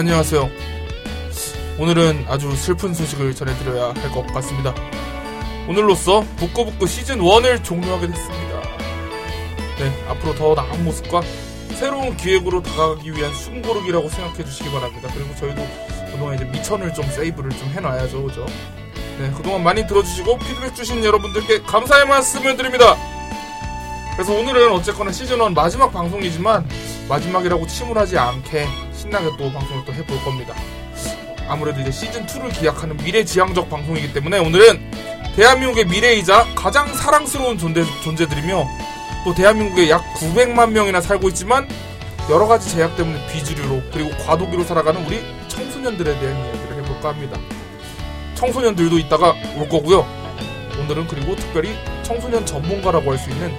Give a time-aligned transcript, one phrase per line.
[0.00, 0.48] 네, 안녕하세요.
[1.78, 4.74] 오늘은 아주 슬픈 소식을 전해드려야 할 것 같습니다.
[5.68, 8.62] 오늘로써 북구북구 시즌1을 종료하게 됐습니다.
[9.78, 11.20] 네, 앞으로 더 나은 모습과
[11.74, 15.10] 새로운 기획으로 다가가기 위한 숨고르기라고 생각해 주시기 바랍니다.
[15.12, 15.66] 그리고 저희도
[16.12, 18.46] 그동안 이제 미천을 좀 세이브를 좀 해놔야죠, 그죠?
[19.18, 22.96] 네, 그동안 많이 들어주시고 피드백 주신 여러분들께 감사의 말씀을 드립니다.
[24.14, 26.66] 그래서 오늘은 어쨌거나 시즌1 마지막 방송이지만
[27.06, 28.66] 마지막이라고 침울하지 않게
[29.00, 30.54] 신나게 또 방송을 또 해볼 겁니다.
[31.48, 34.90] 아무래도 이제 시즌 2를 기약하는 미래지향적 방송이기 때문에 오늘은
[35.36, 38.68] 대한민국의 미래이자 가장 사랑스러운 존재, 존재들이며
[39.24, 41.66] 또 대한민국에 약 900만 명이나 살고 있지만
[42.28, 47.38] 여러 가지 제약 때문에 비주류로 그리고 과도기로 살아가는 우리 청소년들에 대한 이야기를 해볼까 합니다.
[48.34, 50.06] 청소년들도 이따가 올 거고요.
[50.78, 53.50] 오늘은 그리고 특별히 청소년 전문가라고 할 수 있는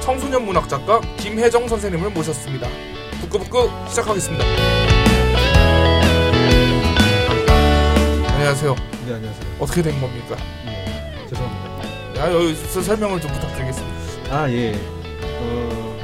[0.00, 2.68] 청소년 문학 작가 김혜정 선생님을 모셨습니다.
[3.38, 4.44] 북끄북끄 시작하겠습니다.
[8.32, 8.74] 안녕하세요.
[9.08, 9.56] 네, 안녕하세요.
[9.58, 10.36] 어떻게 된 겁니까?
[10.66, 12.20] 예, 죄송합니다.
[12.20, 14.36] 야, 여기서 설명을 좀 부탁드리겠습니다.
[14.36, 14.74] 아, 예.
[15.40, 16.00] 어,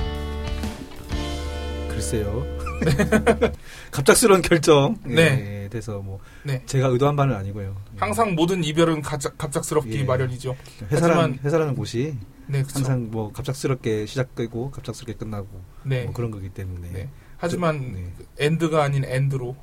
[1.89, 2.45] 글쎄요.
[3.93, 4.97] 갑작스러운 결정.
[5.05, 5.63] 네.
[5.65, 6.63] 예, 돼서 뭐, 네.
[6.67, 7.77] 제가 의도한 바는 아니고요.
[7.95, 7.99] 예.
[8.01, 10.03] 항상 모든 이별은 가자, 갑작스럽기 예.
[10.03, 10.57] 마련이죠.
[10.91, 12.17] 회사라는, 하지만- 회사라는 곳이
[12.51, 12.79] 네, 그렇죠.
[12.81, 15.49] 항상 뭐 갑작스럽게 시작되고 갑작스럽게 끝나고
[15.85, 16.05] 네.
[16.05, 16.91] 뭐 그런 거기 때문에.
[16.91, 17.09] 네.
[17.37, 18.13] 하지만 네.
[18.39, 19.57] END가 아닌 AND로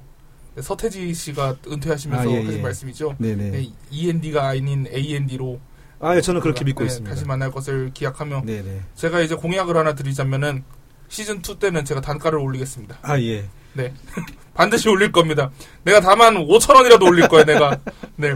[0.60, 2.62] 서태지 씨가 은퇴하시면서 아, 예, 하신 예.
[2.62, 3.16] 말씀이죠.
[3.20, 3.52] 네네.
[3.52, 5.60] 네, END가 아닌 AND로
[6.00, 7.14] 아, 예, 저는 그렇게 믿고 네, 있습니다.
[7.14, 8.82] 다시 만날 것을 기약하며 네네.
[8.96, 10.64] 제가 이제 공약을 하나 드리자면은
[11.10, 13.00] 시즌 2 때는 제가 단가를 올리겠습니다.
[13.02, 13.48] 아, 예.
[13.74, 13.94] 네.
[14.56, 15.52] 반드시 올릴 겁니다.
[15.84, 17.80] 내가 다만 5천 원이라도 올릴 거야, 내가.
[18.16, 18.36] 네.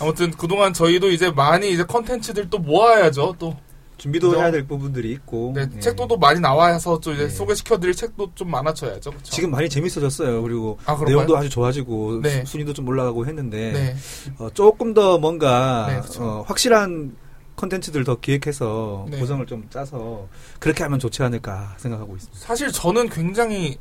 [0.00, 3.36] 아무튼 그동안 저희도 이제 많이 이제 컨텐츠들 또 모아야죠.
[3.38, 3.56] 또
[3.98, 4.40] 준비도 그죠?
[4.40, 5.52] 해야 될 부분들이 있고.
[5.54, 5.80] 네, 예.
[5.80, 7.28] 책도 또 많이 나와서 또 이제 네.
[7.28, 9.10] 소개시켜드릴 책도 좀 많아져야죠.
[9.10, 9.22] 그쵸?
[9.32, 10.40] 지금 많이 재밌어졌어요.
[10.42, 10.96] 그리고 아?
[11.04, 12.44] 내용도 아주 좋아지고 네.
[12.44, 13.96] 수- 순위도 좀 올라가고 했는데 네.
[14.38, 16.20] 어, 조금 더 뭔가 네.
[16.20, 17.16] 어, 확실한
[17.56, 19.18] 컨텐츠들 더 기획해서 네.
[19.18, 20.28] 고정을 좀 짜서
[20.60, 22.38] 그렇게 하면 좋지 않을까 생각하고 있습니다.
[22.38, 23.78] 사실 저는 굉장히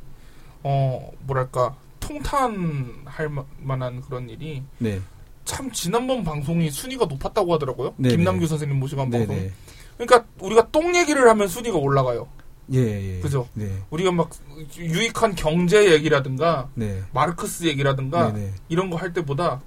[0.64, 5.00] 어 뭐랄까 통탄할 마- 만한 그런 일이 네,
[5.46, 7.94] 참 지난번 방송이 순위가 높았다고 하더라고요.
[8.02, 9.52] 김남규 선생님 모시고 한 네, 방송.
[9.98, 12.28] 네, 그러니까 우리가 똥 얘기를 하면 순위가 올라가요.
[12.74, 12.80] 예,
[13.16, 13.48] 예, 그죠?
[13.54, 14.30] 네, 우리가 막
[14.78, 18.54] 유익한 경제 얘기라든가 네, 마르크스 얘기라든가 네, 네.
[18.68, 19.62] 이런 거 할 때보다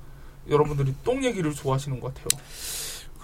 [0.48, 2.28] 여러분들이 똥 얘기를 좋아하시는 것 같아요.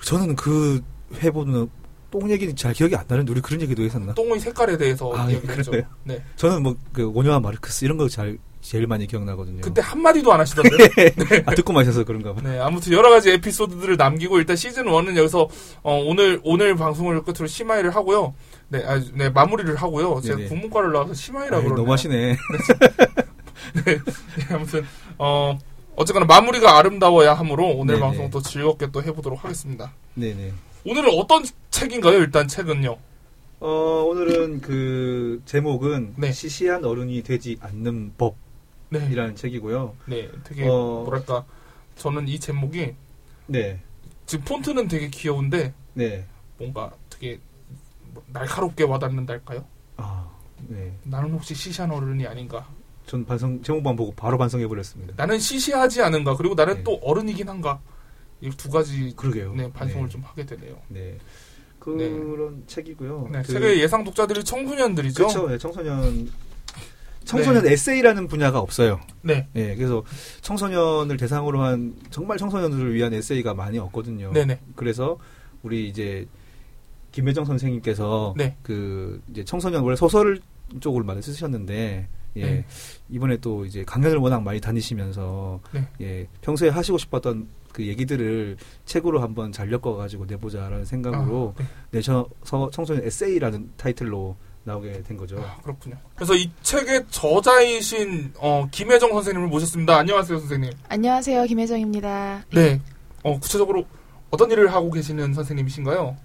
[0.02, 0.82] 저는 그
[1.14, 1.68] 회보는
[2.10, 4.14] 똥 얘기는 잘 기억이 안 나는데 우리 그런 얘기도 했었나?
[4.14, 5.70] 똥의 색깔에 대해서 아, 얘기를 했죠.
[5.72, 5.86] 그래요?
[6.04, 6.22] 네.
[6.36, 9.60] 저는 뭐 그 오녀와 마르크스 이런 거 잘 제일 많이 기억나거든요.
[9.60, 11.14] 그때 한마디도 안 하시던데.
[11.46, 12.40] 아 듣고만 있어서 그런가 봐.
[12.42, 15.48] 네, 아무튼 여러 가지 에피소드들을 남기고 일단 시즌 1은 여기서
[15.84, 18.34] 어, 오늘 오늘 방송을 끝으로 심화를 하고요.
[18.68, 20.20] 네, 아, 네 마무리를 하고요.
[20.20, 20.48] 제가 네네.
[20.48, 21.76] 국문과를 나와서 심화이라고 그러네요.
[21.76, 22.36] 너무 하시네.
[23.86, 23.98] 네,
[24.50, 24.84] 아무튼
[25.16, 25.56] 어
[25.94, 28.00] 어쨌거나 마무리가 아름다워야 하므로 오늘 네네.
[28.00, 29.92] 방송 또 즐겁게 또 해보도록 하겠습니다.
[30.14, 30.52] 네네.
[30.84, 32.18] 오늘은 어떤 책인가요?
[32.18, 32.96] 일단 책은요.
[33.60, 33.68] 어,
[34.08, 36.32] 오늘은 그 제목은 네.
[36.32, 38.45] 시시한 어른이 되지 않는 법
[38.92, 39.96] 이라는 네, 책이고요.
[40.06, 41.02] 네, 되게 어.
[41.04, 41.44] 뭐랄까
[41.96, 42.94] 저는 이 제목이
[43.46, 43.80] 네,
[44.26, 46.24] 지금 폰트는 되게 귀여운데 네.
[46.58, 47.40] 뭔가 되게
[48.12, 49.64] 뭐 날카롭게 와닿는달까요?
[49.96, 50.28] 아,
[50.68, 50.92] 네.
[51.04, 52.66] 나는 혹시 시시한 어른이 아닌가?
[53.06, 55.14] 전 반성 제목만 보고 바로 반성해 버렸습니다.
[55.16, 56.36] 나는 시시하지 않은가?
[56.36, 56.82] 그리고 나는 네.
[56.84, 57.80] 또 어른이긴 한가?
[58.42, 59.54] 이 두 가지 그러게요.
[59.54, 60.08] 네, 반성을 네.
[60.10, 60.76] 좀 하게 되네요.
[60.88, 61.16] 네.
[61.78, 63.28] 그런 책이고요.
[63.32, 65.22] 네, 그- 책의 예상 독자들이 청소년들이죠.
[65.26, 65.48] 그렇죠.
[65.48, 66.28] 네, 청소년
[67.26, 69.00] 청소년 에세이라는 분야가 없어요.
[69.20, 70.02] 네, 네, 그래서
[70.40, 74.32] 청소년을 대상으로 한 정말 청소년들을 위한 에세이가 많이 없거든요.
[74.32, 74.60] 네네.
[74.76, 75.18] 그래서
[75.62, 76.26] 우리 이제
[77.12, 78.56] 김혜정 선생님께서 네.
[78.62, 80.40] 그 이제 청소년 원래 소설
[80.80, 82.64] 쪽을 많이 쓰셨는데 예 네.
[83.08, 85.88] 이번에 또 이제 강연을 워낙 많이 다니시면서 네.
[86.00, 91.66] 예 평소에 하시고 싶었던 그 얘기들을 책으로 한번 잘 엮어가지고 내보자라는 생각으로 아, 네.
[91.90, 95.38] 내셔서 청소년 에세이라는 타이틀로 나오게 된 거죠.
[95.40, 95.96] 아, 그렇군요.
[96.16, 99.96] 그래서 이 책의 저자이신 어, 김혜정 선생님을 모셨습니다.
[99.96, 100.72] 안녕하세요, 선생님.
[100.88, 102.44] 안녕하세요, 김혜정입니다.
[102.52, 102.80] 네.
[103.22, 103.86] 어, 구체적으로
[104.30, 106.16] 어떤 일을 하고 계시는 선생님이신가요?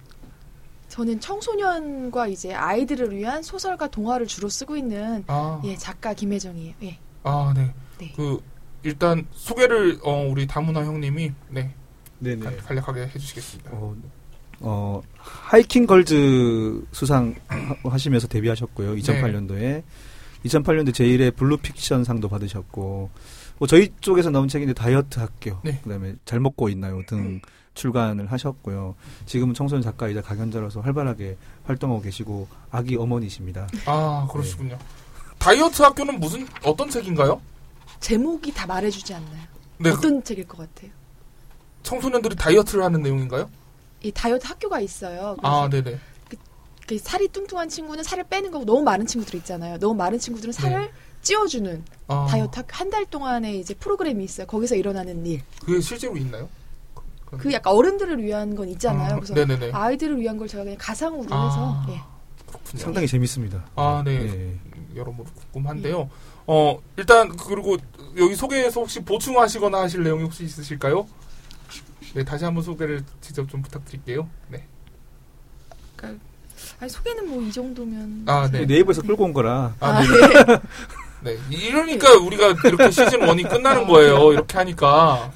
[0.88, 6.74] 저는 청소년과 이제 아이들을 위한 소설과 동화를 주로 쓰고 있는 아, 예 작가 김혜정이에요.
[6.82, 6.98] 예.
[7.22, 7.72] 아, 네.
[7.98, 8.12] 네.
[8.16, 8.42] 그
[8.82, 11.72] 일단 소개를 어, 우리 다문화 형님이 네,
[12.18, 12.44] 네네.
[12.44, 13.70] 간- 간략하게 해주시겠습니다.
[13.72, 13.94] 어,
[14.62, 18.94] 어, 하이킹 걸즈 수상 하- 하시면서 데뷔하셨고요.
[18.96, 19.82] 2008년도에.
[20.44, 23.10] 2008년도 제1회 블루 픽션 상도 받으셨고,
[23.58, 25.78] 뭐 저희 쪽에서 나온 책인데 다이어트 학교, 네.
[25.84, 27.40] 그다음에 잘 먹고 있나요 등
[27.74, 28.94] 출간을 하셨고요.
[29.26, 33.68] 지금은 청소년 작가이자 강연자로서 활발하게 활동하고 계시고 아기 어머니십니다.
[33.86, 34.76] 아, 그러시군요.
[35.38, 37.40] 다이어트 학교는 무슨 어떤 책인가요?
[38.00, 39.42] 제목이 다 말해주지 않나요?
[39.78, 40.90] 네, 어떤 책일 것 같아요?
[41.84, 43.48] 청소년들이 다이어트를 하는 내용인가요?
[44.02, 45.36] 이 다이어트 학교가 있어요.
[45.38, 45.98] 그래서 아, 네네.
[46.86, 49.78] 그 살이 뚱뚱한 친구는 살을 빼는 거고 너무 마른 친구들 있잖아요.
[49.78, 50.90] 너무 마른 친구들은 살을
[51.22, 54.46] 찌워주는 아, 다이어트 학교 한 달 동안의 이제 프로그램이 있어요.
[54.46, 55.42] 거기서 일어나는 일.
[55.64, 56.48] 그게 실제로 있나요?
[57.38, 59.12] 그 약간 어른들을 위한 건 있잖아요.
[59.12, 59.70] 아, 그래서 네네네.
[59.72, 61.46] 아이들을 위한 걸 제가 그냥 가상으로 아.
[61.86, 62.02] 해서 예.
[62.46, 62.82] 그렇군요.
[62.82, 63.64] 상당히 재밌습니다.
[63.76, 64.12] 아, 네.
[64.26, 64.58] 예.
[64.96, 66.10] 여러모로 궁금한데요.
[66.46, 67.76] 어, 일단, 그리고
[68.18, 71.06] 여기 소개에서 혹시 보충하시거나 하실 내용이 혹시 있으실까요?
[72.14, 74.28] 네, 다시 한번 소개를 직접 좀 부탁드릴게요.
[74.48, 74.66] 네.
[75.96, 76.22] 그러니까
[76.80, 78.66] 아니 소개는 뭐 이 정도면 아, 네.
[78.66, 80.08] 네이버에서 끌고 온 거라 아, 아, 네.
[80.08, 80.60] 예.
[81.32, 81.38] 네.
[81.50, 84.32] 이러니까 우리가 이렇게 시즌 1이 끝나는 거예요.
[84.32, 85.32] 이렇게 하니까.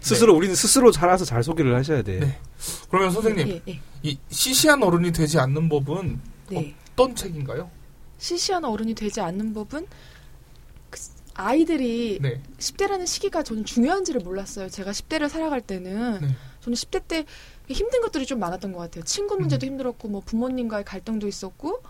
[0.00, 2.18] 스스로 우리는 스스로 살아서 잘 소개를 하셔야 돼.
[2.20, 2.38] 네.
[2.90, 3.80] 그러면 선생님, 예, 예.
[4.02, 6.74] 이 시시한 어른이 되지 않는 법은 네.
[6.92, 7.70] 어떤 책인가요?
[8.18, 9.86] 시시한 어른이 되지 않는 법은 그
[11.34, 12.40] 아이들이 네.
[12.58, 14.68] 10대라는 시기가 저는 중요한지를 몰랐어요.
[14.68, 16.28] 제가 10대를 살아갈 때는 네.
[16.60, 17.24] 저는 10대 때
[17.68, 19.04] 힘든 것들이 좀 많았던 것 같아요.
[19.04, 19.72] 친구 문제도 음.
[19.72, 21.82] 힘들었고 뭐 부모님과의 갈등도 있었고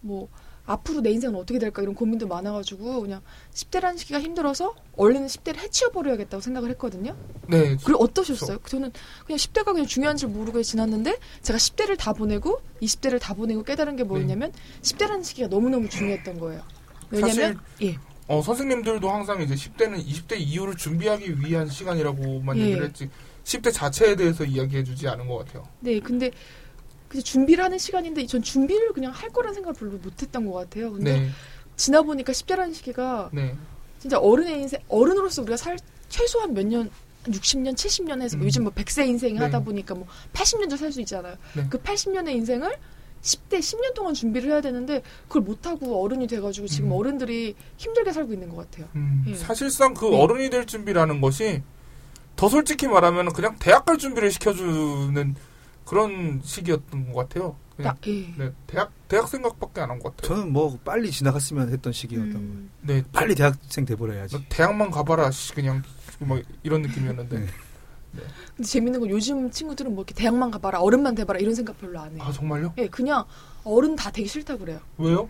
[0.00, 0.28] 뭐
[0.66, 3.22] 앞으로 내 인생은 어떻게 될까 이런 고민도 많아가지고 그냥
[3.54, 7.16] 10대라는 시기가 힘들어서 얼른 10대를 해치워버려야겠다고 생각을 했거든요.
[7.48, 7.76] 네.
[7.84, 8.58] 그리고 어떠셨어요?
[8.66, 8.90] 저는
[9.26, 13.96] 그냥 10대가 그냥 중요한 줄 모르고 지났는데 제가 10대를 다 보내고 20대를 다 보내고 깨달은
[13.96, 14.52] 게 뭐였냐면
[14.82, 16.62] 10대라는 시기가 너무너무 중요했던 거예요.
[17.10, 17.96] 왜냐면 예.
[18.28, 22.62] 어, 선생님들도 항상 이제 10대는 20대 이후를 준비하기 위한 시간이라고만 예.
[22.62, 23.08] 얘기를 했지
[23.44, 25.68] 10대 자체에 대해서 이야기해 주지 않은 것 같아요.
[25.80, 26.30] 네, 근데
[27.08, 30.92] 그 준비를 하는 시간인데 전 준비를 그냥 할 거란 생각을 별로 못 했던 것 같아요.
[30.92, 31.28] 근데 네,
[31.76, 33.54] 지나 보니까 10대라는 시기가 네,
[34.00, 35.76] 진짜 어른의 인생 어른으로서 우리가 살
[36.08, 36.90] 최소한 몇년
[37.26, 38.46] 60년, 70년 해서 뭐 음.
[38.46, 39.40] 요즘 뭐 100세 인생 네.
[39.40, 41.36] 하다 보니까 뭐 80년도 살 수 있잖아요.
[41.54, 41.66] 네.
[41.70, 42.76] 그 80년의 인생을
[43.22, 46.96] 10대 10년 동안 준비를 해야 되는데 그걸 못 하고 어른이 돼 가지고 지금 음.
[46.96, 48.88] 어른들이 힘들게 살고 있는 것 같아요.
[48.94, 49.34] 음, 예.
[49.34, 50.20] 사실상 그 네.
[50.22, 51.62] 어른이 될 준비라는 것이
[52.36, 55.34] 더 솔직히 말하면 그냥 대학 갈 준비를 시켜주는
[55.84, 57.56] 그런 시기였던 것 같아요.
[57.76, 58.34] 그냥 나, 예.
[58.38, 60.34] 네, 대학 대학 생각밖에 안 한 것 같아요.
[60.36, 62.46] 저는 뭐 빨리 지나갔으면 했던 시기였던 거예요.
[62.46, 64.36] 음, 네, 빨리 대학생 돼버려야지.
[64.36, 65.82] 너 대학만 가봐라, 씨, 그냥
[66.20, 67.38] 막 이런 느낌이었는데.
[67.38, 67.46] 네.
[68.56, 72.12] 근데 재밌는 건 요즘 친구들은 뭐 이렇게 대학만 가봐라, 어른만 돼봐라 이런 생각 별로 안
[72.12, 72.22] 해요.
[72.24, 72.74] 아 정말요?
[72.78, 73.24] 예, 그냥
[73.64, 74.80] 어른 다 되기 싫다 그래요.
[74.98, 75.28] 왜요?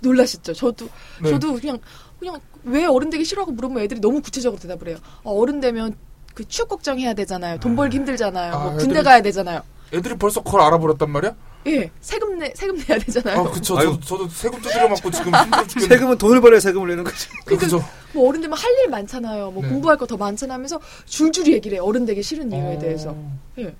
[0.00, 0.52] 놀라셨죠?
[0.54, 0.88] 저도
[1.22, 1.30] 네.
[1.30, 1.78] 저도 그냥
[2.20, 4.96] 그냥 왜 어른 되기 싫어하고 물어보면 애들이 너무 구체적으로 대답을 해요.
[5.24, 5.96] 어, 어른 되면
[6.34, 7.58] 그 취업 걱정해야 되잖아요.
[7.58, 8.52] 돈 벌기 힘들잖아요.
[8.52, 9.62] 아, 뭐 군대 애들이- 가야 되잖아요.
[9.92, 11.34] 애들이 벌써 그걸 알아버렸단 말이야?
[11.66, 13.40] 예, 세금 내 세금 내야 되잖아요.
[13.40, 13.78] 아, 그쵸.
[13.78, 13.86] 아유.
[13.86, 15.64] 저도, 저도 세금 두드려 맞고 지금 힘들어.
[15.88, 17.28] 세금은 돈을 벌어야 세금을 내는 거지.
[17.44, 17.84] 그죠.
[18.14, 19.50] 뭐 어른 되면 할 일 많잖아요.
[19.50, 19.68] 뭐 네.
[19.68, 21.80] 공부할 거 더 많잖아 하면서 줄줄이 얘기를 해.
[21.80, 23.14] 어른 되기 싫은 이유에 어, 대해서.
[23.58, 23.74] 예.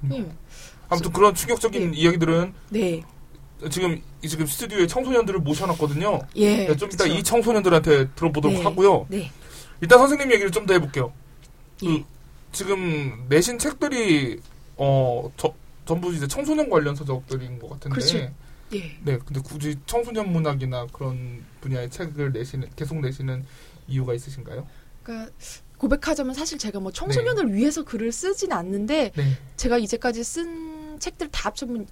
[0.00, 0.22] 그렇군요.
[0.22, 0.26] 예.
[0.88, 1.96] 아무튼 그런 충격적인 네.
[1.96, 3.02] 이야기들은 네.
[3.70, 6.20] 지금 이 지금 스튜디오에 청소년들을 모셔놨거든요.
[6.36, 6.66] 예.
[6.68, 7.14] 네, 좀 이따 그쵸.
[7.16, 8.62] 이 청소년들한테 들어보도록 네.
[8.62, 9.06] 하고요.
[9.08, 9.30] 네.
[9.80, 11.12] 일단 선생님 얘기를 좀 더 해볼게요.
[11.80, 12.04] 그 예.
[12.52, 14.40] 지금 내신 책들이
[14.76, 15.52] 어 저,
[15.84, 17.94] 전부 이제 청소년 관련 서적들인 것 같은데.
[17.94, 18.18] 그렇죠.
[18.18, 18.98] 예.
[19.02, 23.44] 네, 근데 굳이 청소년 문학이나 그런 분야의 책을 내시는 계속 내시는
[23.86, 24.66] 이유가 있으신가요?
[25.02, 25.32] 그러니까
[25.78, 31.48] 고백하자면 사실 제가 뭐 청소년을 위해서 글을 쓰진 않는데 네, 제가 이제까지 쓴 책들 다
[31.48, 31.86] 합쳐보면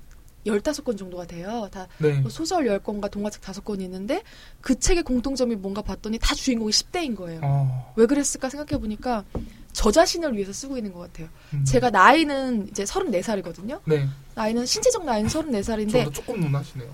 [0.46, 1.68] 15권 정도가 돼요.
[1.70, 4.22] 다 네, 뭐 소설 10권과 동화책 5권이 있는데
[4.60, 7.40] 그 책의 공통점이 뭔가 봤더니 다 주인공이 10대인 거예요.
[7.44, 9.24] 어, 왜 그랬을까 생각해 보니까
[9.72, 11.28] 저 자신을 위해서 쓰고 있는 것 같아요.
[11.54, 11.64] 음.
[11.64, 13.80] 제가 나이는 이제 34살이거든요.
[13.84, 16.90] 네, 나이는 신체적 나이는 34살인데 저도 조금 누나시네요.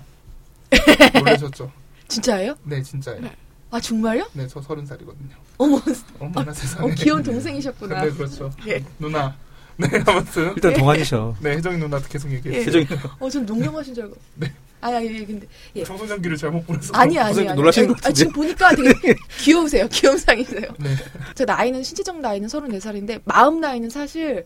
[1.13, 1.71] 놀라셨죠?
[2.07, 2.55] 진짜예요?
[2.63, 3.29] 네, 진짜예요.
[3.71, 4.27] 아 정말요?
[4.33, 5.35] 네, 저 서른 살이거든요.
[5.57, 5.79] 어머,
[6.19, 6.91] 어머나 세상에.
[6.91, 8.01] 어, 귀여운 동생이셨구나.
[8.01, 8.49] 네, 그렇죠.
[8.67, 8.83] 예.
[8.97, 9.35] 누나.
[9.77, 10.53] 네, 아무튼.
[10.55, 11.35] 일단 동안이셔.
[11.39, 12.63] 네, 혜정이 누나도 계속 얘기해 예.
[12.63, 12.83] 주세요.
[12.83, 14.17] 세정이 어, 전 농경하신 줄 알고.
[14.35, 14.53] 네.
[14.81, 15.83] 아니, 아니, 근데 예.
[15.83, 16.93] 청소년기를 잘못 보내서.
[16.93, 17.49] 아니, 아니, 아니.
[17.49, 17.99] 아니, 것 같은데.
[18.05, 19.87] 아니, 지금 보니까 되게 귀여우세요.
[19.91, 20.71] 귀여운 상이세요.
[20.79, 20.95] 네.
[21.35, 24.45] 제 나이는 신체적 나이는 34살인데 마음 나이는 사실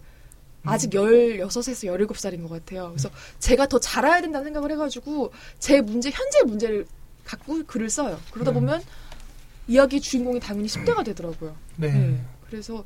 [0.65, 2.89] 아직 16에서 17살인 것 같아요.
[2.89, 3.09] 그래서
[3.39, 6.85] 제가 더 자라야 된다는 생각을 해가지고 제 문제, 현재 문제를
[7.25, 8.19] 갖고 글을 써요.
[8.31, 8.55] 그러다 네.
[8.59, 8.81] 보면
[9.67, 11.55] 이야기 주인공이 당연히 10대가 되더라고요.
[11.77, 11.91] 네.
[11.91, 12.21] 네.
[12.49, 12.83] 그래서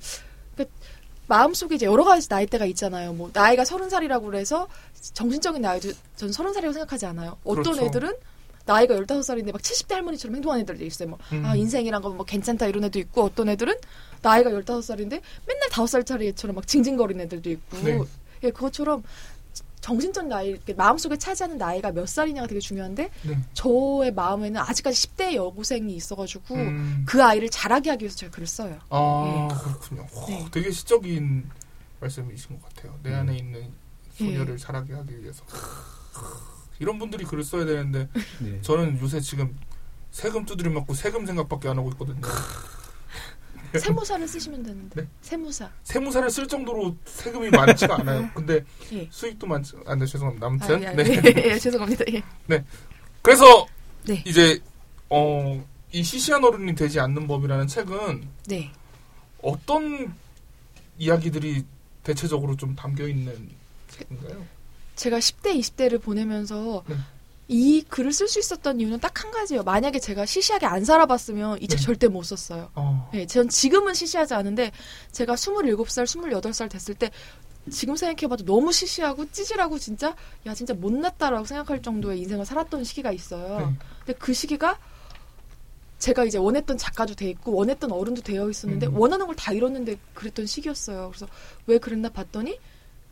[1.27, 3.13] 마음속에 이제 여러 가지 나이대가 있잖아요.
[3.13, 4.67] 뭐 나이가 30살이라고 그래서
[5.13, 7.37] 정신적인 나이도 전 30살이라고 생각하지 않아요.
[7.43, 7.85] 어떤 그렇죠.
[7.85, 8.13] 애들은
[8.65, 11.09] 나이가 15살인데 막 70대 할머니처럼 행동하는 애들도 있어요.
[11.09, 11.45] 뭐, 음.
[11.45, 13.75] 아, 인생이란 건 뭐 괜찮다 이런 애도 있고 어떤 애들은
[14.21, 17.77] 나이가 15살인데 맨날 5살짜리 애처럼 막 징징거리는 애들도 있고.
[17.83, 17.99] 네.
[18.43, 19.03] 예, 그것처럼
[19.79, 23.39] 정신적 나이, 마음속에 차지하는 나이가 몇 살이냐가 되게 중요한데 네.
[23.53, 27.03] 저의 마음에는 아직까지 10대 여고생이 있어가지고 음.
[27.07, 28.79] 그 아이를 자라게 하기 위해서 제가 글을 써요.
[28.89, 30.05] 아, 그렇군요.
[30.13, 30.45] 와, 네.
[30.51, 31.49] 되게 시적인
[31.99, 32.99] 말씀이신 것 같아요.
[33.03, 33.15] 내 음.
[33.15, 33.71] 안에 있는
[34.13, 35.43] 소녀를 자라게 하기 위해서.
[36.79, 38.07] 이런 분들이 글을 써야 되는데
[38.39, 38.61] 네.
[38.61, 39.55] 저는 요새 지금
[40.11, 42.21] 세금 두드려 맞고 세금 생각밖에 안 하고 있거든요.
[43.79, 45.01] 세무사를 쓰시면 되는데.
[45.01, 45.07] 네?
[45.21, 45.69] 세무사.
[45.83, 48.29] 세무사를 쓸 정도로 세금이 많지가 않아요.
[48.33, 49.07] 근데 예.
[49.11, 50.45] 수익도 많지, 아, 네, 죄송합니다.
[50.45, 50.83] 아, 아무튼.
[50.83, 51.21] 예, 네.
[51.25, 52.05] 예, 예, 죄송합니다.
[52.13, 52.23] 예.
[53.21, 53.65] 그래서,
[54.05, 54.23] 네.
[54.25, 54.59] 이제,
[55.09, 58.71] 어, 이 시시한 어른이 되지 않는 법이라는 책은 네.
[59.41, 60.13] 어떤
[60.97, 61.63] 이야기들이
[62.03, 63.49] 대체적으로 좀 담겨 있는
[63.89, 64.45] 책인가요?
[64.95, 66.95] 제가 10대, 20대를 보내면서 네.
[67.47, 69.63] 이 글을 쓸 수 있었던 이유는 딱 한 가지예요.
[69.63, 71.85] 만약에 제가 시시하게 안 살아봤으면 이책 네.
[71.85, 72.69] 절대 못 썼어요.
[72.75, 74.71] 어, 네, 전 지금은 시시하지 않은데
[75.11, 77.09] 제가 27살, 28살 됐을 때
[77.71, 83.59] 지금 생각해봐도 너무 시시하고 찌질하고 진짜 야 진짜 못났다라고 생각할 정도의 인생을 살았던 시기가 있어요.
[83.59, 83.65] 네.
[84.05, 84.77] 근데 그 시기가
[85.99, 88.97] 제가 이제 원했던 작가도 돼 있고 원했던 어른도 되어 있었는데 음.
[88.99, 91.09] 원하는 걸다 이뤘는데 그랬던 시기였어요.
[91.09, 91.27] 그래서
[91.65, 92.59] 왜 그랬나 봤더니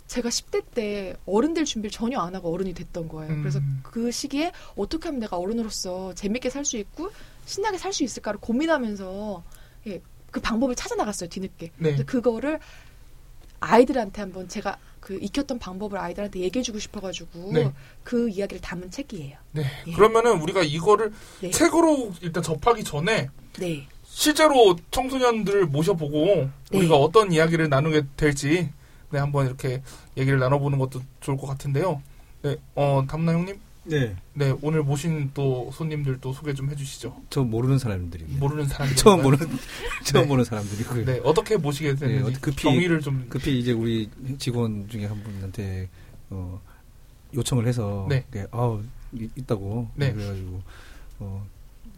[0.07, 3.33] 제가 10대 때 어른 될 준비를 전혀 안 하고 어른이 됐던 거예요.
[3.33, 3.41] 음.
[3.41, 7.11] 그래서 그 시기에 어떻게 하면 내가 어른으로서 재밌게 살 수 있고
[7.45, 9.43] 신나게 살 수 있을까를 고민하면서
[9.87, 11.71] 예, 그 방법을 찾아 나갔어요 뒤늦게.
[11.77, 11.95] 네.
[12.05, 12.59] 그거를
[13.59, 17.71] 아이들한테 한번 제가 그 익혔던 방법을 아이들한테 얘기해주고 싶어가지고 네.
[18.03, 19.37] 그 이야기를 담은 책이에요.
[19.51, 19.63] 네.
[19.87, 19.91] 예.
[19.93, 21.51] 그러면은 우리가 이거를 네.
[21.51, 23.87] 책으로 일단 접하기 전에 네.
[24.03, 26.25] 실제로 청소년들을 모셔보고
[26.71, 26.77] 네.
[26.77, 28.69] 우리가 어떤 이야기를 나누게 될지
[29.11, 29.81] 네, 한번 이렇게
[30.17, 32.01] 얘기를 나눠보는 것도 좋을 것 같은데요.
[32.43, 34.15] 네, 어, 담나 형님, 네.
[34.33, 37.15] 네 오늘 모신 또 손님들도 소개 좀 해주시죠.
[37.29, 38.39] 저 모르는 사람들입니다.
[38.39, 39.37] 모르는 사람들 처음 보는
[40.05, 40.27] 처음 네.
[40.27, 41.05] 보는 사람들이고요.
[41.05, 44.09] 네 어떻게 모시게 됐는지 어떻게 급히- 경위를 좀 급히 이제 우리
[44.39, 45.87] 직원 중에 한 분한테
[46.31, 46.59] 어,
[47.35, 48.25] 요청을 해서 네.
[48.31, 48.81] 네, 아우
[49.13, 50.11] 이- 있다고 네.
[50.13, 50.61] 그래가지고
[51.19, 51.45] 어,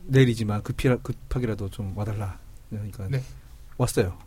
[0.08, 2.38] 내일이지만 급히 급하게라도 좀 와달라.
[2.70, 3.24] 그러니까 네.
[3.78, 4.18] 왔어요.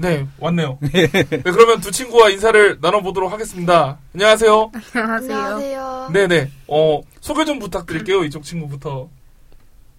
[0.00, 0.78] 네, 왔네요.
[0.92, 1.08] 네,
[1.42, 3.98] 그러면 두 친구와 인사를 나눠보도록 하겠습니다.
[4.14, 4.70] 안녕하세요.
[4.94, 6.10] 안녕하세요.
[6.12, 6.52] 네네.
[6.68, 8.22] 어, 소개 좀 부탁드릴게요.
[8.22, 9.08] 이쪽 친구부터.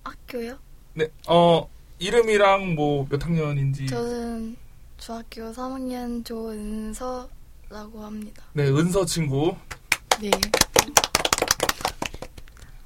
[0.06, 0.58] 학교요?
[0.94, 1.68] 네, 어,
[2.00, 3.88] 이름이랑 뭐 몇 학년인지.
[3.88, 4.56] 저는
[4.98, 8.44] 중학교 3학년 조은서라고 합니다.
[8.54, 9.54] 네, 은서 친구.
[10.22, 10.32] 네.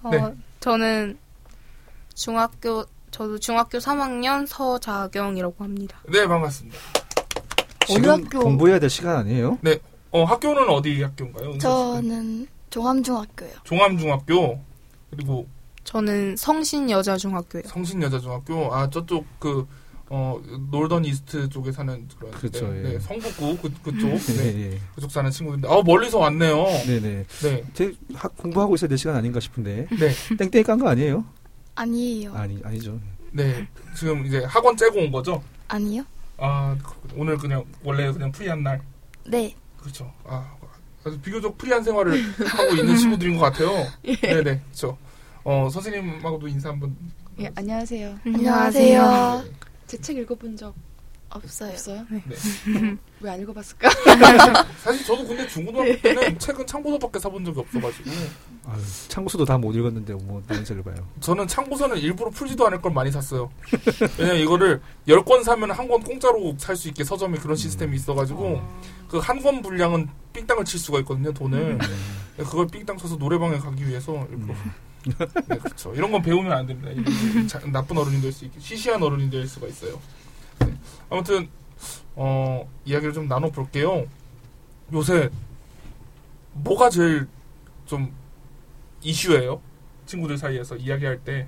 [0.02, 0.34] 어, 네.
[0.62, 1.20] 저는
[2.16, 6.02] 중학교 저도 중학교 3학년 서자경이라고 합니다.
[6.12, 6.78] 네, 반갑습니다.
[7.90, 9.58] 어느 지금 학교- 공부해야 될 시간 아니에요?
[10.12, 11.58] 어, 학교는 어디 학교인가요?
[11.58, 13.52] 저는 종암중학교요.
[13.64, 14.60] 종암중학교.
[15.12, 15.48] 그리고
[15.84, 17.68] 저는 성신여자중학교예요.
[17.68, 18.74] 성신여자중학교.
[18.74, 19.68] 아, 저쪽 그,
[20.10, 20.40] 어,
[20.72, 22.32] 놀던 이스트 쪽에 사는 그런.
[22.34, 22.84] 그렇죠, 네, 예.
[22.94, 24.08] 네, 성북구 그, 그쪽.
[24.38, 24.54] 네.
[24.54, 24.80] 네.
[24.96, 25.68] 그쪽 사는 친구인데.
[25.68, 26.64] 아, 멀리서 왔네요.
[26.88, 27.26] 네네.
[27.44, 27.64] 네.
[27.74, 30.12] 제 학, 공부하고 있어야 될 시간 아닌가 싶은데 네.
[30.38, 31.26] 땡땡이 깐 거 아니에요?
[31.76, 32.34] 아니에요.
[32.36, 33.00] 아니 아니죠.
[33.32, 33.68] 네.
[33.98, 35.42] 지금 이제 학원 째고 온 거죠?
[35.68, 36.04] 아니요?
[36.38, 38.82] 아, 그- 오늘 그냥, 원래 그냥 프리한 날.
[39.26, 39.56] 네.
[39.80, 40.12] 그렇죠.
[40.26, 40.56] 아,
[41.06, 43.70] 아주 비교적 프리한 생활을 하고 있는 친구들인 것 같아요.
[44.04, 44.98] 네네, 그렇죠.
[45.44, 46.96] 어, 선생님하고도 인사 한번.
[47.40, 48.18] 예, 안녕하세요.
[48.26, 49.44] 안녕하세요.
[49.88, 50.74] 제 책 읽어본 적
[51.34, 51.72] 없어요.
[51.72, 52.06] 없어요?
[52.10, 52.98] 네.
[53.22, 53.90] 왜 안 읽어봤을까?
[54.84, 58.10] 사실 저도 근데 중고등학교 때는 책은 참고서밖에 사본 적이 없어가지고
[58.66, 60.96] 아유, 참고서도 다 못 읽었는데 뭐 다른 책을 봐요.
[61.20, 63.50] 저는 참고서는 일부러 풀지도 않을 걸 많이 샀어요.
[64.18, 68.62] 왜냐면 이거를 10권 사면 한 권 공짜로 살 수 있게 서점에 그런 시스템이 있어가지고
[69.10, 71.78] 그한 권 분량은 삥땅을 칠 수가 있거든요, 돈을.
[72.38, 74.54] 그걸 삥땅 쳐서 노래방에 가기 위해서 일부러.
[75.50, 75.94] 네, 그렇죠.
[75.94, 76.90] 이런 건 배우면 안 됩니다.
[77.48, 80.00] 자- 나쁜 어른이 될 수 있게, 시시한 어른이 될 수가 있어요.
[81.14, 81.18] 네.
[81.18, 81.48] 아무튼,
[82.16, 84.06] 어, 이야기를 좀 나눠볼게요.
[84.92, 85.30] 요새,
[86.54, 87.28] 뭐가 제일
[87.86, 88.12] 좀
[89.02, 89.62] 이슈예요?
[90.06, 91.48] 친구들 사이에서 이야기할 때.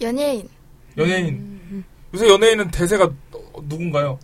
[0.00, 0.48] 연예인.
[0.96, 1.34] 연예인.
[1.34, 4.18] 음, 요새 연예인은 대세가 어, 누군가요?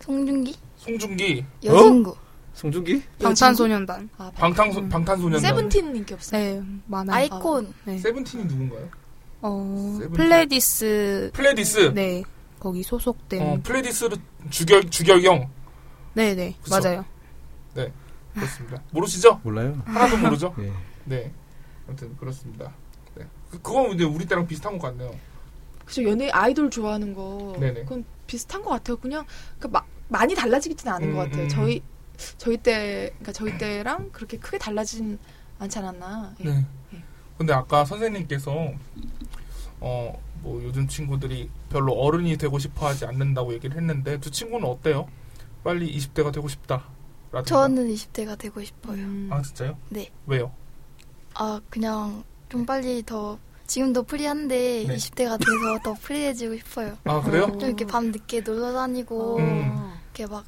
[0.00, 0.54] 송중기.
[0.76, 1.44] 송중기.
[1.64, 2.14] 여진구.
[2.54, 3.02] 송중기?
[3.22, 4.10] 방탄소년단.
[4.18, 5.40] 아, 방탄소, 방탄소년단.
[5.40, 6.60] 세븐틴 인기 없어요.
[6.60, 7.16] 네, 많아요.
[7.16, 7.72] 아이콘.
[7.84, 7.98] 네.
[7.98, 8.88] 세븐틴이 누군가요?
[9.40, 10.12] 어, 세븐틴.
[10.12, 11.30] 플레디스.
[11.32, 11.92] 플레디스.
[11.94, 12.22] 네,
[12.62, 13.42] 거기 소속된.
[13.42, 14.18] 어, 플레디스를
[14.50, 15.50] 주결, 주결경.
[16.14, 16.78] 네, 네, 그쵸.
[16.80, 17.04] 맞아요.
[18.34, 18.80] 그렇습니다.
[18.92, 19.40] 모르시죠?
[19.42, 19.82] 몰라요.
[19.84, 20.54] 하나도 모르죠?
[20.62, 20.72] 예.
[21.04, 21.32] 네.
[21.88, 22.72] 아무튼 그렇습니다.
[23.16, 23.26] 네.
[23.50, 25.12] 그, 그건 근데 우리 때랑 비슷한 것 같네요.
[25.84, 27.82] 그죠 연예 아이돌 좋아하는 거 네네.
[27.82, 28.96] 그건 비슷한 것 같아요.
[28.96, 29.26] 그냥
[29.58, 31.42] 그러니까 마- 많이 달라지지는 않은 음, 것 같아요.
[31.42, 31.48] 음.
[31.48, 31.82] 저희
[32.38, 35.18] 저희 때 그러니까 저희 때랑 그렇게 크게 달라진
[35.58, 36.34] 않지 않았나.
[36.40, 36.44] 예.
[36.44, 36.66] 네.
[36.94, 37.02] 예.
[37.36, 38.72] 근데 아까 선생님께서
[39.82, 45.08] 어, 뭐 요즘 친구들이 별로 어른이 되고 싶어 하지 않는다고 얘기를 했는데 두 친구는 어때요?
[45.64, 46.84] 빨리 20대가 되고 싶다.
[47.32, 47.42] 라든가.
[47.44, 49.02] 저는 20대가 되고 싶어요.
[49.02, 49.28] 음.
[49.32, 49.76] 아, 진짜요?
[49.88, 50.08] 네.
[50.26, 50.52] 왜요?
[51.34, 54.96] 아, 그냥 좀 빨리 더, 지금도 프리한데 네.
[54.96, 56.96] 20대가 돼서 더 프리해지고 싶어요.
[57.04, 57.44] 아, 그래요?
[57.44, 57.58] 어.
[57.58, 59.92] 좀 이렇게 밤 늦게 놀러 다니고, 음.
[60.04, 60.44] 이렇게 막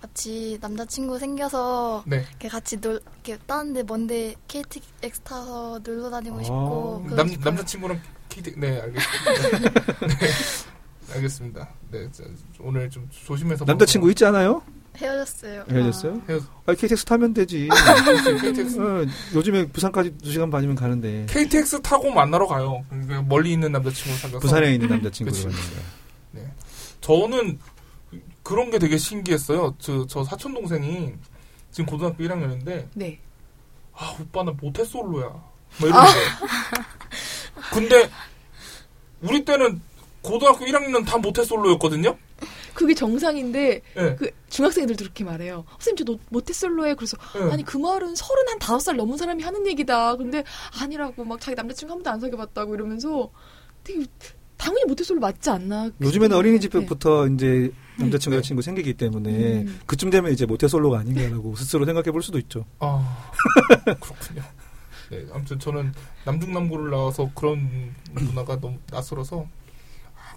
[0.00, 2.24] 같이 남자친구 생겨서 네.
[2.28, 6.42] 이렇게 같이 놀, 이렇게 다른데 먼데 KTX 타서 놀러 다니고 아.
[6.44, 7.04] 싶고.
[7.16, 7.44] 남, 싶어요.
[7.44, 8.00] 남자친구랑
[8.42, 10.06] KT 네 알겠습니다.
[10.06, 11.68] 네, 알겠습니다.
[11.90, 12.24] 네 자,
[12.60, 14.62] 오늘 좀 조심해서 남자친구 있지 않아요?
[14.96, 15.64] 헤어졌어요.
[15.70, 16.20] 헤어졌어요?
[16.28, 17.68] 헤어졌- 아, KTX 타면 되지.
[18.42, 21.26] KTX 어, 요즘에 부산까지 2시간 반이면 가는데.
[21.28, 22.84] KTX 타고 만나러 가요.
[23.26, 25.44] 멀리 있는 남자친구 사귀어서 부산에 있는 남자친구를.
[25.44, 26.50] 만나요.
[27.00, 27.58] 저는
[28.42, 29.74] 그런 게 되게 신기했어요.
[29.78, 31.12] 저, 저 사촌 동생이
[31.70, 33.20] 지금 고등학교 1학년인데 네.
[33.94, 35.26] 아 오빠 나 모태솔로야.
[35.28, 35.44] 막
[35.80, 36.28] 이러는 거예요.
[37.72, 38.08] 근데
[39.20, 39.80] 우리 때는
[40.22, 42.16] 고등학교 1학년 다 모태솔로였거든요.
[42.74, 44.14] 그게 정상인데 예.
[44.16, 45.64] 그 중학생들도 그렇게 말해요.
[45.80, 47.50] 선생님 저 노- 모태솔로에 그래서 예.
[47.52, 50.16] 아니 그 말은 서른 한 다섯 살 넘은 사람이 하는 얘기다.
[50.16, 50.44] 근데
[50.80, 53.30] 아니라고 막 자기 남자친구 한 번도 안 사귀어봤다고 이러면서
[53.82, 54.04] 되게
[54.56, 55.90] 당연히 모태솔로 맞지 않나.
[56.00, 56.36] 요즘에는 네.
[56.36, 58.36] 어린이집부터 이제 남자친구, 네.
[58.38, 59.30] 여자친구 생기기 때문에
[59.62, 59.80] 음.
[59.86, 62.64] 그쯤 되면 이제 모태솔로가 아닌가라고 스스로 생각해 볼 수도 있죠.
[62.78, 63.32] 아
[63.84, 64.42] 그렇군요.
[65.10, 65.92] 네, 아무튼 저는
[66.24, 69.46] 남중남고를 나와서 그런 문화가 너무 낯설어서.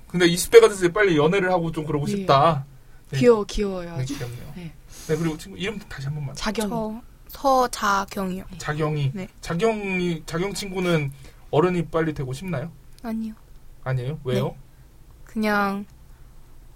[0.08, 2.12] 근데 20대가 돼서 이제 빨리 연애를 하고 좀 그러고 네.
[2.12, 2.66] 싶다.
[3.10, 3.20] 네.
[3.20, 3.98] 귀여워 귀여워요.
[3.98, 4.06] 네.
[4.06, 4.54] 귀엽네요.
[4.56, 4.74] 네.
[5.08, 6.36] 네, 그리고 친구 이름 다시 한 번만.
[6.36, 6.70] 자경.
[6.70, 8.44] 저 서자경이요.
[8.58, 9.12] 자경이.
[9.14, 9.28] 네.
[9.40, 11.12] 자경이 자경 친구는
[11.50, 12.72] 어른이 빨리 되고 싶나요?
[13.04, 13.34] 아니요.
[13.84, 14.20] 아니에요?
[14.24, 14.48] 왜요?
[14.50, 14.58] 네.
[15.26, 15.86] 그냥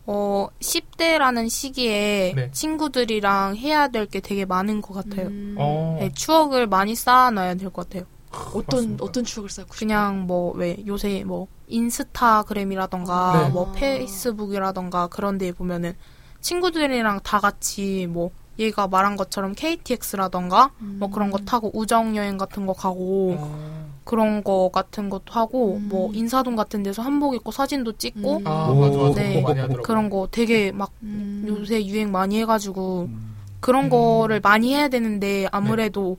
[0.08, 2.52] 어 10대라는 시기에 네.
[2.52, 5.28] 친구들이랑 해야 될 게 되게 많은 것 같아요.
[5.28, 5.98] 음, 어.
[6.00, 8.06] 네, 추억을 많이 쌓아놔야 될 것 같아요.
[8.54, 9.04] 어떤 맞습니다.
[9.06, 9.80] 어떤 추억을 쌓고 싶어요?
[9.80, 13.50] 그냥 뭐 왜 요새 뭐 인스타그램이라던가 네.
[13.50, 15.96] 뭐 페이스북이라던가 그런 데 보면은
[16.42, 20.98] 친구들이랑 다 같이 뭐 얘가 말한 것처럼 KTX라던가 음.
[21.00, 23.95] 뭐 그런 거 타고 우정 여행 같은 거 가고 어.
[24.06, 25.90] 그런 거 같은 것도 하고 음.
[25.90, 28.48] 뭐 인사동 같은 데서 한복 입고 사진도 찍고 음.
[28.48, 28.80] 아, 오.
[28.80, 29.22] 맞아, 맞아.
[29.22, 29.34] 네.
[29.34, 29.84] 그거 많이 하더라고.
[29.84, 31.44] 그런 거 되게 막 음.
[31.48, 33.36] 요새 유행 많이 해가지고 음.
[33.60, 33.90] 그런 음.
[33.90, 36.18] 거를 많이 해야 되는데 아무래도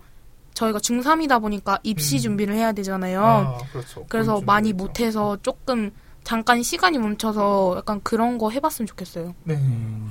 [0.54, 2.20] 저희가 중3이다 보니까 입시 음.
[2.20, 3.24] 준비를 해야 되잖아요.
[3.24, 4.04] 아, 그렇죠.
[4.08, 4.72] 그래서 많이.
[4.72, 5.92] 못해서 조금
[6.24, 9.32] 잠깐 시간이 멈춰서 약간 그런 거 해봤으면 좋겠어요.
[9.44, 9.54] 네.
[9.54, 10.10] 음.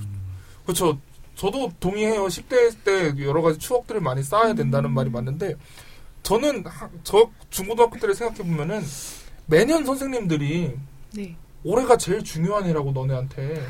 [0.64, 0.98] 그렇죠.
[1.36, 2.28] 저도 동의해요.
[2.28, 5.56] 10대 때 여러 가지 추억들을 많이 쌓아야 된다는 말이 맞는데
[6.26, 8.84] 저는 하- 저 중고등학교 때를 생각해 보면은
[9.46, 10.74] 매년 선생님들이
[11.14, 11.36] 네.
[11.64, 13.64] 올해가 제일 중요한 해라고 너네한테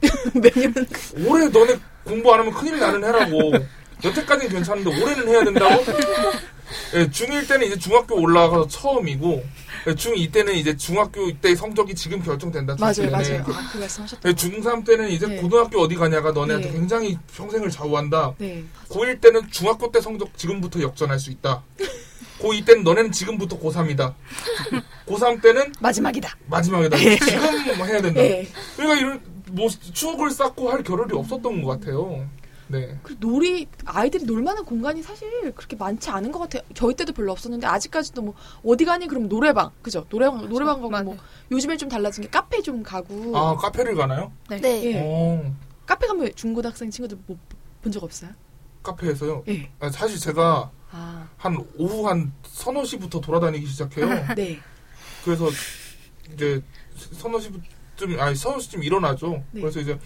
[0.34, 0.74] 매년
[1.24, 3.52] 올해 너네 공부 안 하면 큰일 나는 해라고
[4.04, 5.84] 여태까지는 괜찮은데 올해는 해야 된다고?
[6.94, 9.44] 예, 중1 때는 이제 중학교 올라가서 처음이고
[9.86, 12.76] 예, 중2 때는 이제 중학교 때 성적이 지금 결정된다.
[12.78, 13.24] 맞아요, 맞아요.
[13.24, 13.44] 때는.
[13.52, 15.36] 아, 그 말씀하셨던 예, 중3 때는 이제 네.
[15.36, 16.74] 고등학교 어디 가냐가 너네한테 네.
[16.74, 18.34] 굉장히 평생을 좌우한다.
[18.38, 18.64] 네.
[18.88, 21.62] 고1 때는 중학교 때 성적 지금부터 역전할 수 있다.
[22.42, 24.14] 고2 때는 너네는 지금부터 고3이다.
[25.06, 26.36] 고3 때는 마지막이다.
[26.46, 26.96] 마지막이다.
[26.98, 28.20] 지금 해야 된다.
[28.20, 28.48] 네.
[28.76, 29.20] 그러니까 이런
[29.52, 32.26] 뭐 추억을 쌓고 할 겨를이 없었던 것 같아요.
[32.72, 32.98] 네.
[33.02, 36.62] 그 놀이 아이들이 놀만한 공간이 사실 그렇게 많지 않은 것 같아요.
[36.74, 40.06] 저희 때도 별로 없었는데 아직까지도 뭐 어디 가니 그럼 노래방 그죠?
[40.08, 41.04] 노래방 노래방 가고 맞아요.
[41.04, 41.16] 뭐
[41.50, 44.32] 요즘엔 좀 달라진 게 카페 좀 가고 아 카페를 가나요?
[44.48, 44.84] 네.
[44.84, 45.00] 예.
[45.04, 45.54] 어,
[45.84, 48.30] 카페 가면 중고등학생 친구들 뭐본적 없어요?
[48.82, 49.44] 카페에서요.
[49.48, 49.70] 예.
[49.78, 54.06] 아, 사실 제가 아, 한 오후 한 서너 시부터 돌아다니기 시작해요.
[54.34, 54.58] 네.
[55.24, 55.48] 그래서
[56.32, 56.62] 이제
[56.94, 59.44] 서너 시쯤 아니 서너 시쯤 일어나죠.
[59.50, 59.60] 네.
[59.60, 59.98] 그래서 이제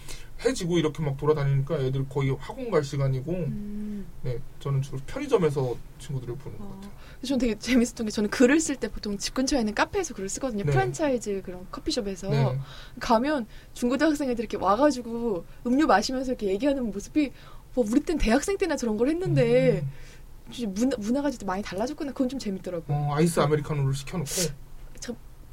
[0.45, 6.35] 해지고 이렇게 막 돌아다니니까 애들 거의 학원 갈 시간이고 음, 네 저는 주로 편의점에서 친구들을
[6.35, 6.69] 보는 것 어.
[6.69, 6.91] 같아요.
[7.25, 10.63] 저는 되게 재밌었던 게 저는 글을 쓸 때 보통 집 근처에 있는 카페에서 글을 쓰거든요.
[10.63, 10.71] 네.
[10.71, 12.59] 프랜차이즈 그런 커피숍에서 네.
[12.99, 17.31] 가면 중고등학생 애들 이렇게 와가지고 음료 마시면서 이렇게 얘기하는 모습이
[17.73, 20.73] 뭐 우리 땐 대학생 때나 저런 걸 했는데 음.
[20.73, 22.11] 문화, 문화가 진짜 많이 달라졌구나.
[22.11, 22.95] 그건 좀 재밌더라고요.
[22.95, 24.31] 어, 아이스 아메리카노를 시켜놓고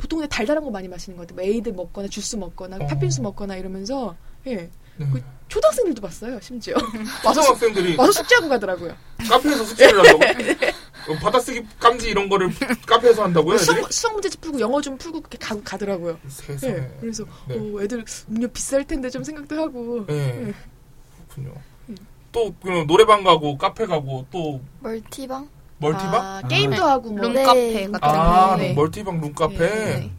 [0.04, 1.36] 보통 달달한 거 많이 마시는 것 같아요.
[1.36, 2.86] 뭐 에이드 먹거나 주스 먹거나 어.
[2.86, 4.56] 팥빙수 먹거나 이러면서 예
[4.96, 5.06] 네.
[5.12, 6.40] 그 초등학생들도 봤어요.
[6.40, 6.74] 심지어
[7.24, 8.94] 와서 숙- 초등학생들이 와서 숙제하고 가더라고요.
[9.28, 10.24] 카페에서 숙제를 한다고?
[11.12, 12.50] 어, 받아쓰기 깜지 이런 거를
[12.86, 13.58] 카페에서 한다고요?
[13.58, 16.18] 수학, 수학 문제집 풀고 영어 좀 풀고 그렇게 가, 가더라고요.
[16.28, 16.74] 세상에.
[16.74, 17.56] 예, 그래서 네.
[17.58, 20.48] 어, 애들 음료 비쌀 텐데 좀 생각도 하고 네.
[20.48, 20.54] 예.
[21.28, 21.54] 그렇군요.
[21.90, 21.96] 음.
[22.32, 22.54] 또
[22.86, 25.48] 노래방 가고 카페 가고 또 멀티방?
[25.78, 26.14] 멀티방?
[26.14, 26.90] 아, 게임도 아.
[26.92, 27.90] 하고 뭐 룸카페 네.
[27.90, 28.56] 같은 아, 거.
[28.56, 28.72] 네.
[28.72, 29.56] 멀티방 룸카페.
[29.58, 30.10] 네.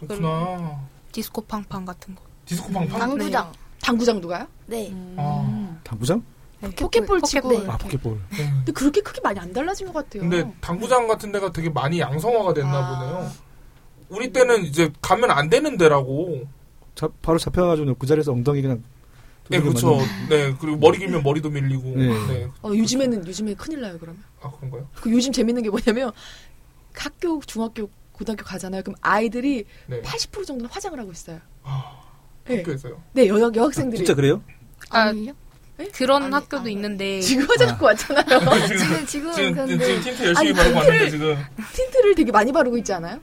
[0.00, 0.80] 그렇구나.
[1.10, 2.22] 디스코 팡팡 같은 거.
[2.44, 2.98] 디스코 팡팡?
[2.98, 3.52] 당구장?
[3.84, 4.46] 당구장도 가요?
[4.66, 4.88] 네.
[4.90, 5.14] 음.
[5.18, 5.76] 아.
[5.84, 6.22] 당구장?
[6.60, 6.70] 네.
[6.70, 7.70] 포켓볼 치고 포켓볼.
[7.70, 8.18] 아, 포켓볼.
[8.30, 8.50] 네.
[8.50, 10.22] 근데 그렇게 크게 많이 안 달라진 것 같아요.
[10.22, 12.98] 근데 당구장 같은 데가 되게 많이 양성화가 됐나 아.
[12.98, 13.30] 보네요.
[14.08, 16.44] 우리 때는 이제 가면 안 되는 데라고.
[16.94, 18.82] 자, 바로 잡혀가지고 그 자리에서 엉덩이 그냥.
[19.50, 19.98] 네, 그렇죠.
[19.98, 21.82] 맞는- 네, 그리고 머리 길면 머리도 밀리고.
[21.90, 22.08] 네.
[22.28, 22.48] 네.
[22.62, 24.22] 어, 요즘에는 요즘에 큰일 나요 그러면.
[24.40, 24.88] 아, 그런가요?
[24.94, 26.12] 그 요즘 재밌는 게 뭐냐면
[26.94, 28.82] 학교, 중학교, 고등학교 가잖아요.
[28.82, 30.00] 그럼 아이들이 네.
[30.00, 31.40] 80% 정도는 화장을 하고 있어요.
[31.62, 32.00] 아,
[32.46, 33.02] 네, 학교에서요.
[33.12, 34.42] 네 여, 여학생들이 진짜 그래요?
[34.90, 35.32] 아, 아니요?
[35.92, 36.72] 그런 아니, 학교도 아니.
[36.72, 38.24] 있는데 지금 화장하고 왔잖아요.
[38.68, 41.36] 지금, 지금, 지금, 근데 지금 틴트 열심히 아니, 바르고 틴트를- 왔는데 지금.
[41.72, 43.18] 틴트를 되게 많이 바르고 있지 않아요?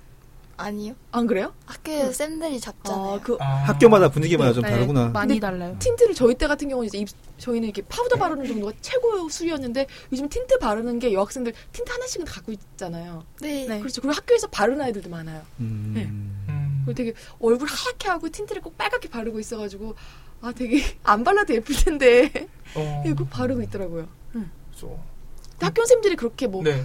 [0.58, 0.94] 아니요.
[1.12, 1.54] 안 그래요?
[1.66, 3.14] 학교에 쌤들이 잡잖아요.
[3.14, 3.46] 아, 그 아.
[3.46, 5.08] 학교마다 분위기마다 좀 네, 다르구나.
[5.08, 5.76] 많이 달라요.
[5.80, 7.08] 틴트를 저희 때 같은 경우는 이제 입,
[7.40, 12.52] 저희는 이렇게 파우더 바르는 정도가 최고 수위였는데 요즘 틴트 바르는 게 여학생들 틴트 하나씩은 갖고
[12.52, 13.24] 있잖아요.
[13.40, 13.66] 네.
[13.68, 13.80] 네.
[13.80, 14.02] 그렇죠.
[14.02, 15.42] 그리고 학교에서 바르는 아이들도 많아요.
[15.62, 15.94] 음.
[15.96, 16.61] 네.
[16.82, 16.86] 음.
[16.86, 19.96] 그리고 되게 얼굴 하얗게 하고 틴트를 꼭 빨갛게 바르고 있어가지고
[20.41, 23.04] 아 되게 안 발라도 예쁠 텐데 어.
[23.08, 24.08] 이거 꼭 바르고 있더라고요.
[24.32, 25.04] 그렇죠.
[25.52, 26.84] 근데 학교 선생님들이 그렇게 뭐 네.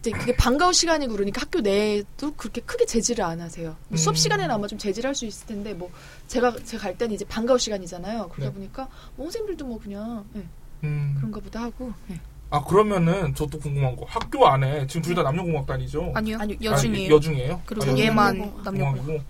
[0.00, 3.76] 이제 그게 방과후 시간이고 그러니까 학교 내에도 그렇게 크게 제지를 안 하세요.
[3.88, 4.16] 뭐 수업 음.
[4.16, 5.90] 시간에는 아마 좀 제지를 할수 있을 텐데 뭐
[6.26, 8.28] 제가 제가 갈 때는 이제 방과후 시간이잖아요.
[8.28, 8.52] 그러다 네.
[8.52, 10.46] 보니까 뭐 선생님들도 뭐 그냥 예,
[10.84, 11.14] 음.
[11.16, 12.20] 그런가 보다 하고 예.
[12.52, 16.12] 아 그러면은 저또 궁금한 거 학교 안에 지금 둘 다 남녀공학단이죠?
[16.14, 16.36] 아니요.
[16.38, 16.58] 아니요.
[16.62, 17.06] 여중이에요.
[17.06, 17.60] 아니, 여중이에요?
[17.64, 18.64] 그리고 아니, 얘만 남녀공학.
[18.96, 19.24] 남녀공학.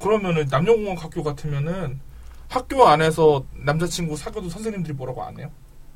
[0.00, 2.00] 그러면은 남녀공학 학교 같으면은
[2.48, 5.50] 학교 안에서 남자친구 사귀어도 선생님들이 뭐라고 안 해요?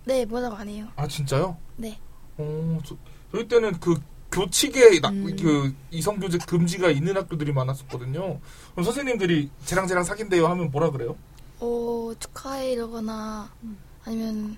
[0.05, 0.87] 네, 뭐라고 안 해요.
[0.95, 1.57] 아 진짜요?
[1.77, 1.99] 네.
[2.37, 2.97] 어, 저,
[3.33, 5.35] 저희 때는 그 교칙에 나- 음.
[5.37, 8.39] 그 이성 교제 금지가 있는 학교들이 많았었거든요.
[8.73, 11.17] 그럼 선생님들이 쟤랑 쟤랑 사귄대요 하면 뭐라 그래요?
[11.59, 13.51] 어, 축하해 이러거나
[14.05, 14.57] 아니면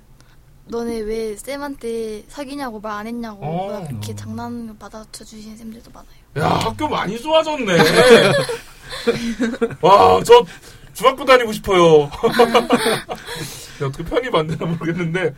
[0.70, 3.87] 너네 왜 쌤한테 사귀냐고 말 안 했냐고 어.
[3.88, 4.16] 그렇게 어.
[4.16, 6.11] 장난으로 받아쳐 주시는 쌤들도 많아요.
[6.38, 7.78] 야 학교 많이 좋아졌네.
[9.80, 10.44] 와 저
[10.92, 12.02] 중학교 다니고 싶어요.
[13.83, 15.35] 야, 어떻게 편입 안 되나 모르겠는데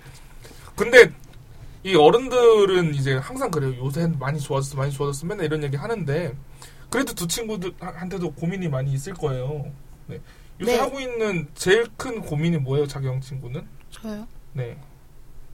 [0.74, 1.12] 근데
[1.84, 3.74] 이 어른들은 이제 항상 그래요.
[3.84, 5.26] 요새 많이 좋아졌어, 많이 좋아졌어.
[5.26, 6.34] 맨날 이런 얘기 하는데
[6.90, 9.66] 그래도 두 친구들한테도 고민이 많이 있을 거예요.
[10.06, 10.20] 네.
[10.60, 10.78] 요새 네.
[10.78, 13.66] 하고 있는 제일 큰 고민이 뭐예요, 자경 친구는?
[13.90, 14.26] 저요?
[14.52, 14.78] 네.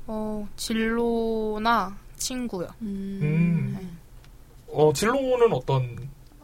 [0.08, 2.66] 어, 진로나 친구요.
[2.82, 3.96] 음.
[4.72, 5.96] 어 진로는 어떤?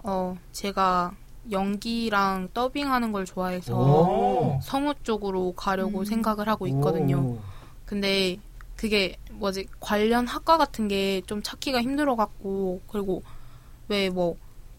[0.03, 1.13] 어, 제가
[1.51, 4.59] 연기랑 더빙하는 걸 좋아해서 오.
[4.63, 6.05] 성우 쪽으로 가려고 음.
[6.05, 7.19] 생각을 하고 있거든요.
[7.19, 7.39] 오.
[7.87, 8.37] 근데
[8.77, 13.23] 그게 뭐지 관련 학과 같은 게 좀 찾기가 힘들어갖고 그리고
[13.89, 14.37] 왜 뭐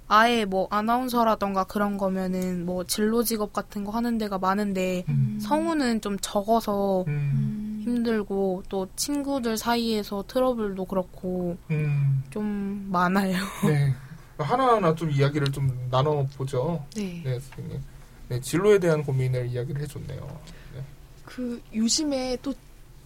[0.08, 5.40] 아예 뭐 아나운서라던가 그런 거면은 뭐 진로 직업 같은 거 하는 데가 많은데 음.
[5.42, 7.55] 성우는 좀 적어서 음.
[7.86, 12.24] 힘들고 또 친구들 사이에서 트러블도 그렇고 음.
[12.32, 13.38] 좀 많아요.
[13.66, 13.94] 네.
[14.38, 16.84] 하나하나 좀 이야기를 좀 나눠보죠.
[16.96, 17.22] 네.
[17.24, 17.80] 네, 선생님.
[18.28, 20.40] 네, 진로에 대한 고민을 이야기를 해줬네요.
[20.76, 20.82] 네.
[21.24, 22.54] 그 요즘에 또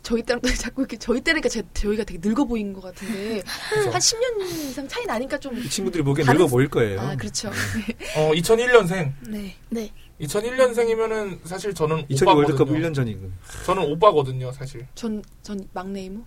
[0.01, 3.43] 저희 때랑 또 자꾸 이렇게 저희 때니까 제, 저희가 되게 늙어 보이는 것 같은데
[3.91, 7.01] 한 10년 이상 차이 나니까 좀이 친구들이 보기엔 다른- 늙어 보일 거예요.
[7.01, 7.49] 아 그렇죠.
[7.49, 9.11] 어, 2001년생.
[9.27, 9.55] 네.
[9.69, 9.91] 네.
[10.21, 12.89] 2001년생이면은 사실 저는 2002 월드컵 오빠거든요.
[12.89, 13.31] 1년 전이고.
[13.65, 14.87] 저는 오빠거든요, 사실.
[14.95, 16.23] 전 전 막내 이모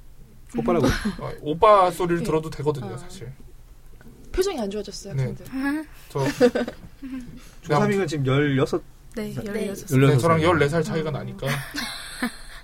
[0.56, 0.86] 오빠라고.
[1.20, 2.24] 어, 오빠 소리를 네.
[2.24, 2.98] 들어도 되거든요, 아.
[2.98, 3.32] 사실.
[4.32, 5.14] 표정이 안 좋아졌어요.
[5.14, 5.24] 네.
[5.26, 5.44] 근데
[6.08, 6.20] 저,
[7.68, 8.82] 조3이면 지금 16,
[9.14, 9.34] 네, 네.
[9.74, 10.00] 16살.
[10.00, 10.68] 네, 저랑 16살.
[10.70, 11.46] 14살 차이가 나니까.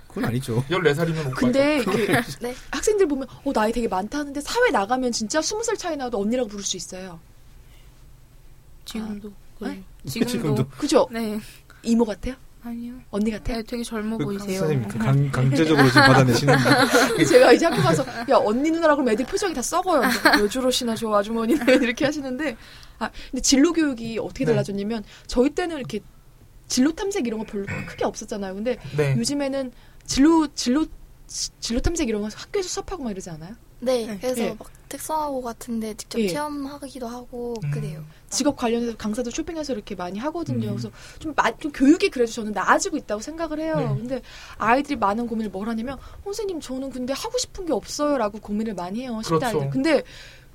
[0.07, 0.63] 그건 아니죠.
[0.71, 1.35] 14살이면 오빠.
[1.35, 2.07] 근데 이렇게
[2.41, 2.55] 네.
[2.71, 6.63] 학생들 보면 어 나이 되게 많다 하는데 사회 나가면 진짜 20살 차이 나도 언니라고 부를
[6.65, 7.19] 수 있어요.
[8.85, 9.31] 지금도.
[9.59, 9.73] 그래요.
[9.73, 9.83] 네?
[10.05, 10.31] 지금도.
[10.31, 10.67] 지금도.
[10.77, 11.07] 그죠?
[11.11, 11.39] 네.
[11.83, 12.35] 이모 같아요?
[12.61, 12.93] 아니요.
[13.09, 13.57] 언니 같아요?
[13.57, 14.59] 네, 되게 젊어 그 보이세요.
[14.59, 16.55] 선생님 그 강, 강제적으로 지금 받아내시는
[17.29, 20.01] 제가 이제 학교 가서 야 언니 누나라고 그러면 애들 표정이 다 썩어요.
[20.41, 22.57] 왜 저러시나 저 아주머니는 이렇게 하시는데
[22.99, 24.51] 아 근데 진로 교육이 어떻게 네.
[24.51, 26.01] 달라졌냐면 저희 때는 이렇게
[26.67, 28.53] 진로 탐색 이런 거 별로 크게 없었잖아요.
[28.55, 29.15] 근데 네.
[29.17, 29.71] 요즘에는
[30.05, 30.85] 진로 진로
[31.27, 33.53] 지- 진로 탐색 이런 거 학교에서 수업하고 막 이러지 않아요?
[33.79, 34.05] 네.
[34.05, 34.17] 네.
[34.19, 34.49] 그래서 예.
[34.59, 36.27] 막 특성화고 같은데 직접 예.
[36.27, 37.71] 체험하기도 하고 음.
[37.71, 38.03] 그래요.
[38.29, 40.67] 직업 관련해서 강사도 쇼핑해서 이렇게 많이 하거든요.
[40.69, 40.75] 음.
[40.75, 43.75] 그래서 좀, 마, 좀 교육이 그래도 저는 나아지고 있다고 생각을 해요.
[43.77, 43.87] 네.
[43.87, 44.21] 근데
[44.57, 49.19] 아이들이 많은 고민을 뭘 하냐면 선생님 저는 근데 하고 싶은 게 없어요라고 고민을 많이 해요.
[49.23, 49.45] 10대 그렇죠.
[49.45, 49.69] 아이들.
[49.69, 50.03] 근데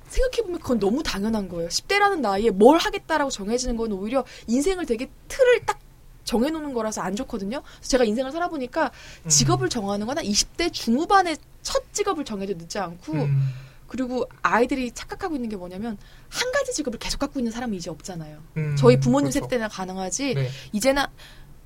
[0.07, 1.67] 생각해보면 그건 너무 당연한 거예요.
[1.69, 5.79] 10대라는 나이에 뭘 하겠다라고 정해지는 건 오히려 인생을 되게 틀을 딱
[6.25, 7.61] 정해놓는 거라서 안 좋거든요.
[7.61, 8.91] 그래서 제가 인생을 살아보니까
[9.23, 9.29] 음.
[9.29, 13.53] 직업을 정하는 거나 20대 중후반에 첫 직업을 정해도 늦지 않고 음.
[13.87, 15.97] 그리고 아이들이 착각하고 있는 게 뭐냐면
[16.29, 18.41] 한 가지 직업을 계속 갖고 있는 사람이 이제 없잖아요.
[18.57, 18.75] 음.
[18.77, 19.45] 저희 부모님 그렇죠.
[19.45, 20.49] 세대 때나 가능하지 네.
[20.71, 21.03] 이제는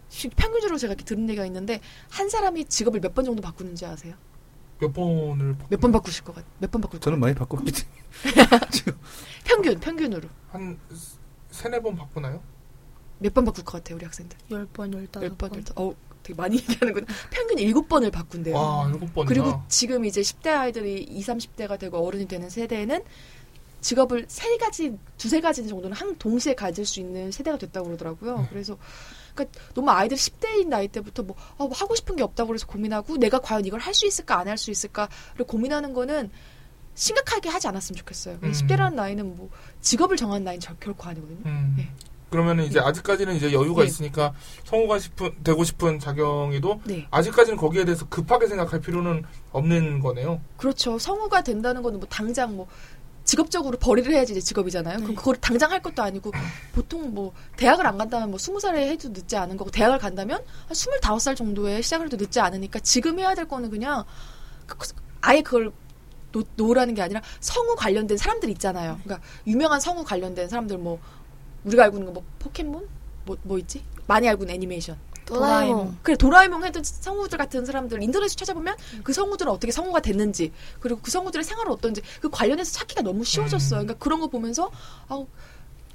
[0.09, 1.79] 시- 평균적으로 제가 이렇게 들은 얘기가 있는데
[2.09, 4.15] 한 사람이 직업을 몇 번 정도 바꾸는지 아세요?
[4.79, 6.43] 몇 번을 몇 번 바꾸실 것 같?
[6.59, 7.19] 몇번 바꿀 것 저는 같아요?
[7.19, 8.49] 많이 바꿨기 때문에.
[9.45, 10.77] 평균 평균으로 한
[11.51, 12.41] 세네 번 바꾸나요?
[13.19, 14.37] 몇 번 바꿀 것 같아요 우리 학생들?
[14.49, 15.19] 10번, 15번.
[15.21, 15.53] 몇 번?
[15.55, 17.05] 열다 어 되게 많이 얘기하는구나.
[17.31, 18.55] 평균 일곱 번을 바꾼대요.
[18.55, 19.27] 와, 일곱 번이나.
[19.27, 23.03] 그리고 지금 이제 10대 아이들이 20, 30대가 되고 어른이 되는 세대는
[23.81, 28.37] 직업을 세 가지, 두세 가지 정도는 한 동시에 가질 수 있는 세대가 됐다고 그러더라고요.
[28.39, 28.47] 네.
[28.49, 28.77] 그래서
[29.33, 33.15] 그러니까 너무 아이들 10대인 나이 때부터 뭐, 아, 뭐 하고 싶은 게 없다고 그래서 고민하고
[33.17, 36.29] 내가 과연 이걸 할 수 있을까 안 할 수 있을까를 고민하는 거는
[36.95, 38.39] 심각하게 하지 않았으면 좋겠어요.
[38.43, 38.51] 음.
[38.51, 41.39] 10대라는 나이는 뭐 직업을 정한 나이는 절- 결코 아니거든요.
[41.45, 41.73] 음.
[41.77, 41.89] 네.
[42.29, 43.87] 그러면은 이제 아직까지는 이제 여유가 네.
[43.87, 44.33] 있으니까
[44.65, 47.07] 성우가 싶은 되고 싶은 자경이도 네.
[47.11, 50.39] 아직까지는 거기에 대해서 급하게 생각할 필요는 없는 거네요.
[50.57, 50.99] 그렇죠.
[50.99, 52.67] 성우가 된다는 거는 뭐 당장 뭐
[53.23, 54.97] 직업적으로 벌이를 해야지 이제 직업이잖아요.
[54.97, 55.15] 그럼 네.
[55.15, 56.31] 그걸 당장 할 것도 아니고
[56.73, 60.75] 보통 뭐 대학을 안 간다면 뭐 스무 살에 해도 늦지 않은 거고 대학을 간다면 한
[60.75, 64.03] 스물다섯 살 정도에 시작을 해도 늦지 않으니까 지금 해야 될 거는 그냥
[64.65, 64.77] 그-
[65.21, 65.71] 아예 그걸
[66.31, 68.99] 놓, 놓으라는 게 아니라 성우 관련된 사람들 있잖아요.
[69.03, 70.99] 그러니까 유명한 성우 관련된 사람들 뭐
[71.65, 72.87] 우리가 알고 있는 거 뭐 포켓몬
[73.25, 73.83] 뭐 뭐 있지?
[74.07, 74.97] 많이 알고 있는 애니메이션.
[75.25, 75.97] 도라에몽.
[76.01, 81.11] 그래 도라에몽 해도 성우들 같은 사람들 인터넷에 찾아보면 그 성우들은 어떻게 성우가 됐는지 그리고 그
[81.11, 83.81] 성우들의 생활은 어떤지 그 관련해서 찾기가 너무 쉬워졌어요.
[83.81, 83.85] 음.
[83.85, 84.71] 그러니까 그런 거 보면서
[85.07, 85.23] 아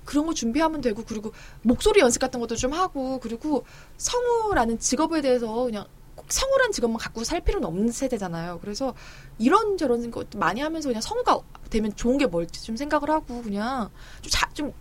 [0.04, 3.64] 그런 거 준비하면 되고 그리고 목소리 연습 같은 것도 좀 하고 그리고
[3.96, 8.60] 성우라는 직업에 대해서 그냥 꼭 성우란 직업만 갖고 살 필요는 없는 세대잖아요.
[8.60, 8.94] 그래서
[9.40, 13.90] 이런 저런 것 많이 하면서 그냥 성우가 되면 좋은 게 뭘지 좀 생각을 하고 그냥
[14.22, 14.72] 좀, 자, 좀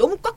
[0.00, 0.34] 너무 꽉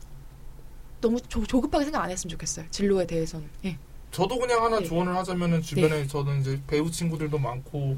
[1.00, 2.66] 너무 조, 조급하게 생각 안 했으면 좋겠어요.
[2.70, 3.48] 진로에 대해서는.
[3.64, 3.78] 예.
[4.12, 4.86] 저도 그냥 하나 네.
[4.86, 7.98] 조언을 하자면은 주변에 저는 이제 배우 친구들도 많고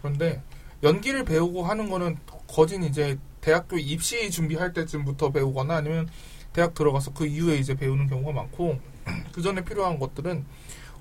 [0.00, 0.40] 그런데
[0.84, 6.08] 연기를 배우고 하는 거는 거진 이제 대학교 입시 준비할 때쯤부터 배우거나 아니면
[6.52, 8.78] 대학 들어가서 그 이후에 이제 배우는 경우가 많고
[9.32, 10.44] 그 전에 필요한 것들은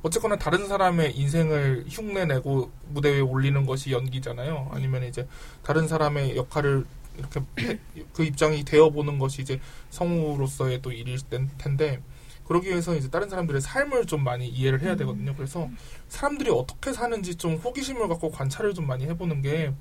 [0.01, 4.69] 어쨌거나 다른 사람의 인생을 흉내내고 무대 위에 올리는 것이 연기잖아요.
[4.71, 5.27] 아니면 이제
[5.61, 6.85] 다른 사람의 역할을
[7.19, 7.79] 이렇게 해-
[8.13, 12.01] 그 입장이 되어보는 것이 이제 성우로서의 또 일일 땐- 텐데
[12.45, 15.35] 그러기 위해서 이제 다른 사람들의 삶을 좀 많이 이해를 해야 되거든요.
[15.35, 15.69] 그래서
[16.07, 19.71] 사람들이 어떻게 사는지 좀 호기심을 갖고 관찰을 좀 많이 해보는 게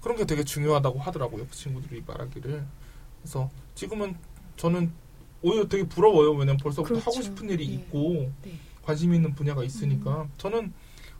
[0.00, 1.46] 그런 게 되게 중요하다고 하더라고요.
[1.50, 2.64] 그 친구들이 말하기를.
[3.22, 4.16] 그래서 지금은
[4.56, 4.92] 저는
[5.42, 6.30] 오히려 되게 부러워요.
[6.32, 7.10] 왜냐면 벌써부터 그렇죠.
[7.10, 7.72] 하고 싶은 일이 네.
[7.74, 8.52] 있고 네.
[8.84, 10.72] 관심 있는 분야가 있으니까 저는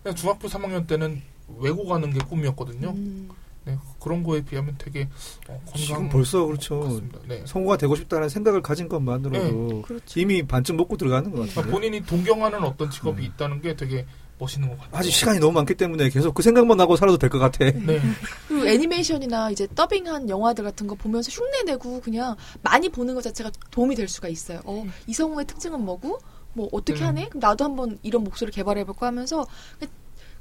[0.03, 1.21] 그냥 중학교 3학년 때는
[1.59, 2.91] 외고 가는 게 꿈이었거든요.
[2.91, 3.29] 음.
[3.65, 5.09] 네, 그런 거에 비하면 되게
[5.49, 7.01] 어, 건강 지금 벌써 그렇죠.
[7.29, 7.43] 네.
[7.47, 10.21] 성우가 되고 싶다는 생각을 가진 것만으로도 그렇죠.
[10.21, 11.73] 이미 반쯤 먹고 들어가는 것 그러니까 같아요.
[11.73, 13.27] 본인이 동경하는 어떤 직업이 음.
[13.27, 14.05] 있다는 게 되게
[14.39, 14.99] 멋있는 것 같아요.
[14.99, 17.65] 아직 시간이 너무 많기 때문에 계속 그 생각만 하고 살아도 될 것 같아.
[17.71, 18.01] 네.
[18.49, 23.95] 그리고 애니메이션이나 이제 더빙한 영화들 같은 거 보면서 흉내내고 그냥 많이 보는 것 자체가 도움이
[23.95, 24.61] 될 수가 있어요.
[24.65, 26.19] 어, 이 성우의 특징은 뭐고?
[26.55, 27.07] 뭐 어떻게 음.
[27.07, 27.29] 하네?
[27.29, 29.47] 그럼 나도 한번 이런 목소리를 개발해볼까 하면서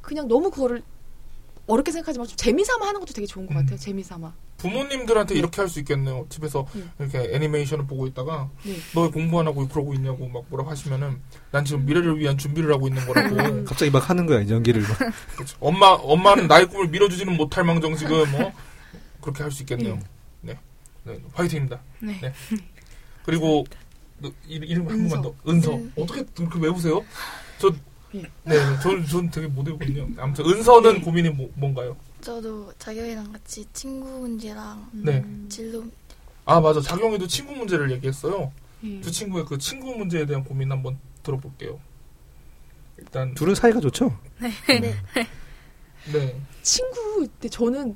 [0.02, 0.82] 그냥 너무 그거를
[1.72, 3.62] 어렵게 생각하지 말고 좀 재미삼아 하는 것도 되게 좋은 것 음.
[3.62, 3.78] 같아요.
[3.80, 4.34] 재미삼아.
[4.58, 5.40] 부모님들한테 네.
[5.40, 6.26] 이렇게 할 수 있겠네요.
[6.30, 6.84] 집에서 네.
[7.00, 8.76] 이렇게 애니메이션을 보고 있다가 네.
[8.94, 11.20] 너왜 공부 안 하고 그러고 있냐고 막 뭐라고 하시면은
[11.52, 13.64] 난 지금 미래를 위한 준비를 하고 있는 거라고.
[13.66, 14.98] 갑자기 막 하는 거야 연기를 막.
[15.36, 15.58] 그렇죠.
[15.60, 18.52] 엄마 엄마는 나의 꿈을 밀어주지는 못할 망정 지금 뭐
[19.22, 19.94] 그렇게 할 수 있겠네요.
[19.94, 20.02] 음.
[20.42, 20.60] 네.
[21.06, 21.20] 네.
[21.34, 21.80] 화이팅입니다.
[22.00, 22.20] 네.
[22.22, 22.34] 네.
[23.26, 23.66] 그리고
[24.22, 25.92] 그 이- 이름 한 번만 더 은서 음.
[25.98, 27.04] 어떻게 그렇게 외우세요?
[27.58, 27.72] 저
[28.16, 28.22] 예.
[28.44, 30.08] 네, 전, 전 되게 못 외우거든요.
[30.18, 31.02] 아무튼 은서는 네.
[31.02, 31.96] 고민이 뭐, 뭔가요?
[32.22, 35.26] 저도 자경이랑 같이 친구 문제랑 네.
[35.50, 35.86] 진로
[36.46, 38.52] 아 맞아, 작용이도 친구 문제를 얘기했어요.
[38.84, 39.00] 예.
[39.02, 41.80] 두 친구의 그 친구 문제에 대한 고민 한번 들어볼게요.
[42.98, 44.18] 일단 둘은 사이가 좋죠.
[44.40, 44.96] 네.
[46.12, 47.96] 네, 친구 근데 저는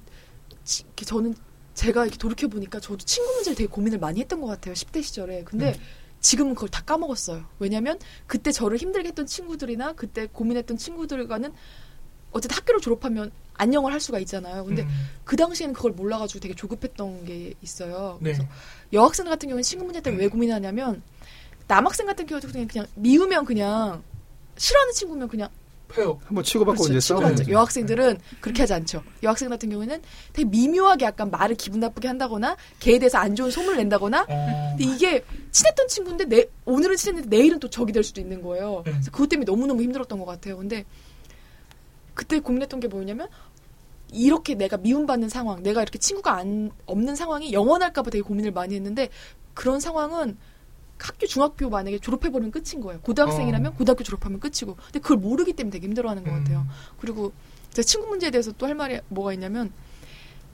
[0.63, 1.33] 치- 저는
[1.73, 5.43] 제가 이렇게 돌이켜 보니까 저도 친구 문제를 되게 고민을 많이 했던 것 같아요 10대 시절에
[5.43, 5.79] 근데 음.
[6.25, 7.45] 지금은 그걸 다 까먹었어요.
[7.59, 11.53] 왜냐면 그때 저를 힘들게 했던 친구들이나 그때 고민했던 친구들과는
[12.31, 14.65] 어쨌든 학교를 졸업하면 안녕을 할 수가 있잖아요.
[14.65, 14.89] 근데 음,
[15.23, 18.17] 그 당시에는 그걸 몰라가지고 되게 조급했던 게 있어요.
[18.21, 18.49] 네, 그래서
[18.91, 21.03] 여학생 같은 경우는 친구 문제 때문에 왜 고민하냐면
[21.67, 24.01] 남학생 같은 경우도 그냥, 그냥 미우면 그냥
[24.57, 25.49] 싫어하는 친구면 그냥
[25.95, 26.19] 페어.
[26.25, 26.97] 한번 치고받고 그렇죠.
[26.97, 27.39] 이제 싸우는.
[27.39, 27.51] 있죠.
[27.51, 29.03] 여학생들은 그렇게 하지 않죠.
[29.23, 30.01] 여학생 같은 경우에는
[30.33, 34.83] 되게 미묘하게 약간 말을 기분 나쁘게 한다거나 걔에 대해서 안 좋은 소문을 낸다거나 어, 근데
[34.83, 38.81] 이게 친했던 친구인데 내, 오늘은 친했는데 내일은 또 적이 될 수도 있는 거예요.
[38.85, 38.91] 네.
[38.91, 40.57] 그래서 그것 때문에 너무너무 힘들었던 것 같아요.
[40.57, 40.85] 근데
[42.13, 43.27] 그때 고민했던 게 뭐냐면
[44.11, 49.09] 이렇게 내가 미움받는 상황, 내가 이렇게 친구가 안, 없는 상황이 영원할까봐 되게 고민을 많이 했는데
[49.53, 50.37] 그런 상황은
[50.99, 53.01] 학교 중학교 만약에 졸업해버리면 끝인 거예요.
[53.01, 53.75] 고등학생이라면 어.
[53.75, 54.75] 고등학교 졸업하면 끝이고.
[54.75, 56.37] 근데 그걸 모르기 때문에 되게 힘들어하는 것 음.
[56.39, 56.65] 같아요.
[56.99, 57.33] 그리고
[57.71, 59.71] 제 친구 문제에 대해서 또 할 말이 뭐가 있냐면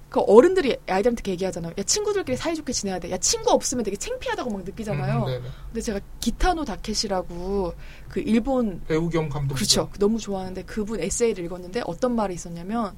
[0.09, 1.73] 그 어른들이 아이들한테 얘기하잖아요.
[1.77, 3.11] 야 친구들끼리 사이좋게 지내야 돼.
[3.11, 5.25] 야 친구 없으면 되게 창피하다고 막 느끼잖아요.
[5.25, 5.41] 음.
[5.67, 7.73] 근데 제가 기타노 다케시라고
[8.09, 9.55] 그 일본 배우 겸 감독.
[9.55, 9.89] 그렇죠.
[9.99, 12.97] 너무 좋아하는데 그분 에세이를 읽었는데 어떤 말이 있었냐면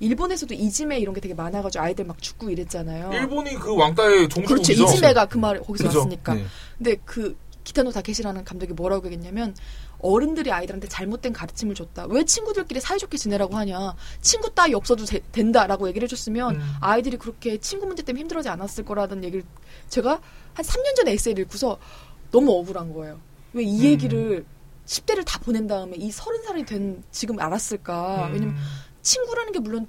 [0.00, 3.12] 일본에서도 이지메 이런 게 되게 많아가지고 아이들 막 죽고 이랬잖아요.
[3.12, 4.34] 일본이 그 왕따의 그렇죠.
[4.40, 4.82] 종주국이죠.
[4.84, 5.98] 이지메가 그 말 거기서 그죠.
[6.00, 6.34] 왔으니까.
[6.34, 6.44] 네.
[6.78, 9.54] 근데 그 기타노 다케시라는 감독이 뭐라고 얘기했냐면
[10.00, 12.06] 어른들이 아이들한테 잘못된 가르침을 줬다.
[12.08, 13.94] 왜 친구들끼리 사이좋게 지내라고 하냐.
[14.22, 16.60] 친구 따위 없어도 제- 된다라고 얘기를 해줬으면 음.
[16.80, 19.44] 아이들이 그렇게 친구 문제 때문에 힘들어하지 않았을 거라는 얘기를
[19.90, 20.20] 제가
[20.54, 21.78] 한 3년 전에 에세이를 읽고서
[22.30, 23.20] 너무 억울한 거예요.
[23.52, 23.84] 왜이 음.
[23.84, 24.46] 얘기를
[24.86, 28.28] 10대를 다 보낸 다음에 이 30살이 된 지금 알았을까.
[28.28, 28.56] 음, 왜냐면
[29.02, 29.86] 친구라는 게 물론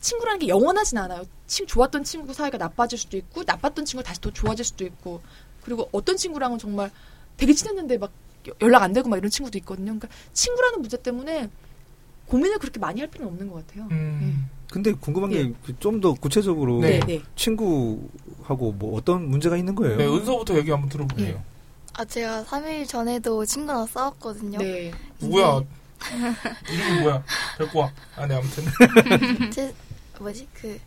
[0.00, 1.24] 친구라는 게 영원하진 않아요.
[1.46, 5.20] 친 좋았던 친구 사이가 나빠질 수도 있고 나빴던 친구가 다시 더 좋아질 수도 있고
[5.64, 6.90] 그리고 어떤 친구랑은 정말
[7.36, 8.10] 되게 친했는데 막
[8.48, 9.86] 여- 연락 안 되고 막 이런 친구도 있거든요.
[9.86, 11.48] 그러니까 친구라는 문제 때문에
[12.26, 13.86] 고민을 그렇게 많이 할 필요는 없는 것 같아요.
[13.90, 15.52] 음, 근데 궁금한 예.
[15.66, 16.98] 게좀더 구체적으로 네.
[17.00, 17.22] 네, 네.
[17.36, 19.96] 친구하고 뭐 어떤 문제가 있는 거예요?
[19.98, 21.42] 네, 은서부터 얘기 한번 들어볼게요.
[21.94, 24.58] 아 제가 3일 전에도 친구랑 싸웠거든요.
[24.58, 24.92] 네.
[25.20, 25.60] 누구야?
[26.70, 27.22] 이름이 뭐야?
[27.58, 27.92] 데리고 와.
[28.16, 28.64] 아, 네, 아무튼.
[29.50, 29.74] 제
[30.18, 30.78] 뭐지 그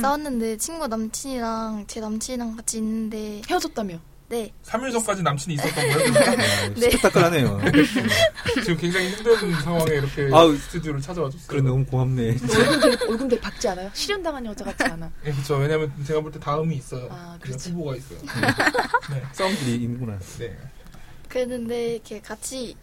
[0.00, 3.98] 싸웠는데 친구 남친이랑 제 남친이랑 같이 있는데 헤어졌다며.
[4.26, 6.08] 네 3일 전까지 남친이 있었던 거예요?
[6.08, 6.90] 아, 네.
[6.92, 7.60] 스펙타클하네요.
[8.64, 11.46] 지금 굉장히 힘든 상황에 이렇게 아우, 스튜디오를 찾아와 줬어요.
[11.46, 12.28] 그래 너무 고맙네.
[12.40, 13.90] 얼굴 되게, 얼굴 되게 박지 않아요?
[13.92, 15.10] 실현당한 여자 같지 않아.
[15.26, 15.56] 예, 그렇죠.
[15.56, 17.06] 왜냐면 제가 볼 때 다음이 있어요.
[17.10, 17.70] 아, 그렇죠.
[17.70, 18.18] 후보가 있어요.
[19.10, 19.22] 네.
[19.32, 20.18] 싸움들이 있는구나.
[20.38, 20.56] 네.
[21.28, 22.74] 그랬는데 걔 같이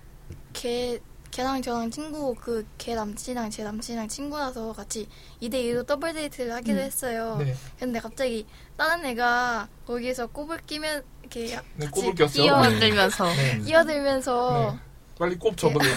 [0.54, 1.00] 걔
[1.32, 5.08] 걔랑 저랑 친구 그 걔 남친이랑 제 남친이랑 친구라서 같이
[5.42, 6.84] 2대 2로 더블 데이트를 하기로 음.
[6.84, 7.38] 했어요.
[7.40, 7.56] 네.
[7.80, 8.46] 근데 갑자기
[8.78, 12.42] 다른 애가 거기서 꼽을 끼면 이렇게 네, 같이.
[12.42, 13.60] 끼어들면서 네.
[13.66, 14.80] 끼어들면서 네.
[15.18, 15.90] 빨리 꼽 접어요.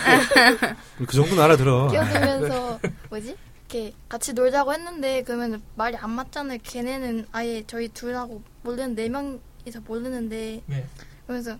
[1.06, 1.88] 그 정도는 알아들어.
[1.90, 3.36] 끼어들면서 뭐지?
[3.68, 6.58] 이렇게 같이 놀자고 했는데 그러면 말이 안 맞잖아요.
[6.62, 10.86] 걔네는 아예 저희 둘하고 모르는 네 명이서 모르는데 네.
[11.26, 11.58] 그러면서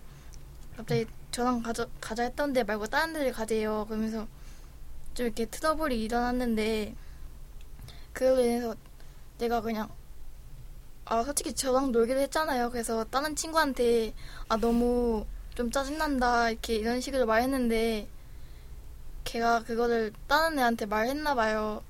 [0.75, 3.85] 갑자기 저랑 가자, 가자 했던 데 말고 다른 데를 가재요.
[3.87, 4.27] 그러면서
[5.13, 6.95] 좀 이렇게 트러블이 일어났는데
[8.13, 8.75] 그걸로 인해서
[9.37, 9.89] 내가 그냥
[11.05, 12.71] 아 솔직히 저랑 놀기로 했잖아요.
[12.71, 14.13] 그래서 다른 친구한테
[14.49, 18.07] 아 너무 좀 짜증난다 이렇게 이런 식으로 말했는데
[19.23, 21.83] 걔가 그거를 다른 애한테 말했나 봐요.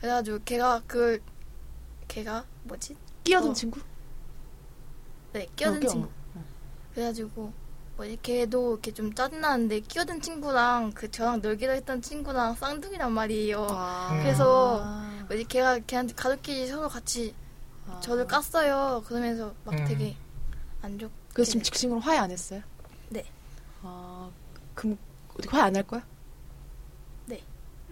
[0.00, 1.20] 그래가지고 걔가 그걸
[2.08, 2.96] 걔가 뭐지?
[3.24, 3.52] 끼어든 어.
[3.52, 3.80] 친구?
[5.32, 5.88] 네 끼어든 어.
[5.88, 6.08] 친구.
[6.94, 7.52] 그래가지고
[8.00, 13.66] 뭐지 걔도 이렇게 좀 짜증나는데 끼어든 친구랑 그 저랑 놀기로 했던 친구랑 쌍둥이란 말이에요.
[13.70, 14.18] 아.
[14.22, 15.24] 그래서 아.
[15.28, 17.34] 뭐지 걔가 걔한테 가족끼리 서로 같이
[17.86, 18.00] 아.
[18.00, 19.04] 저를 깠어요.
[19.04, 19.84] 그러면서 막 음.
[19.86, 20.16] 되게
[20.80, 21.10] 안 좋.
[21.34, 22.62] 그래서 지금 직신으로 화해 안 했어요?
[23.10, 23.22] 네.
[23.82, 24.30] 아,
[24.74, 24.96] 그럼
[25.34, 26.02] 어떻게 화해 안 할 거야?
[27.26, 27.42] 네.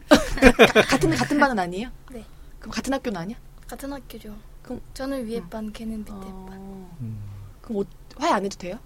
[0.09, 0.17] 가-
[0.89, 1.91] 같은 같은 반은 아니에요?
[2.11, 2.25] 네.
[2.61, 3.37] 그럼 같은 학교는 아니야?
[3.67, 4.35] 같은 학교죠.
[4.63, 5.51] 그럼- 저는 위에 음.
[5.51, 6.25] 반, 걔는 밑에 반.
[6.31, 6.97] 어.
[7.03, 7.23] 음.
[7.61, 7.85] 그럼 어,
[8.17, 8.79] 화해 안 해도 돼요?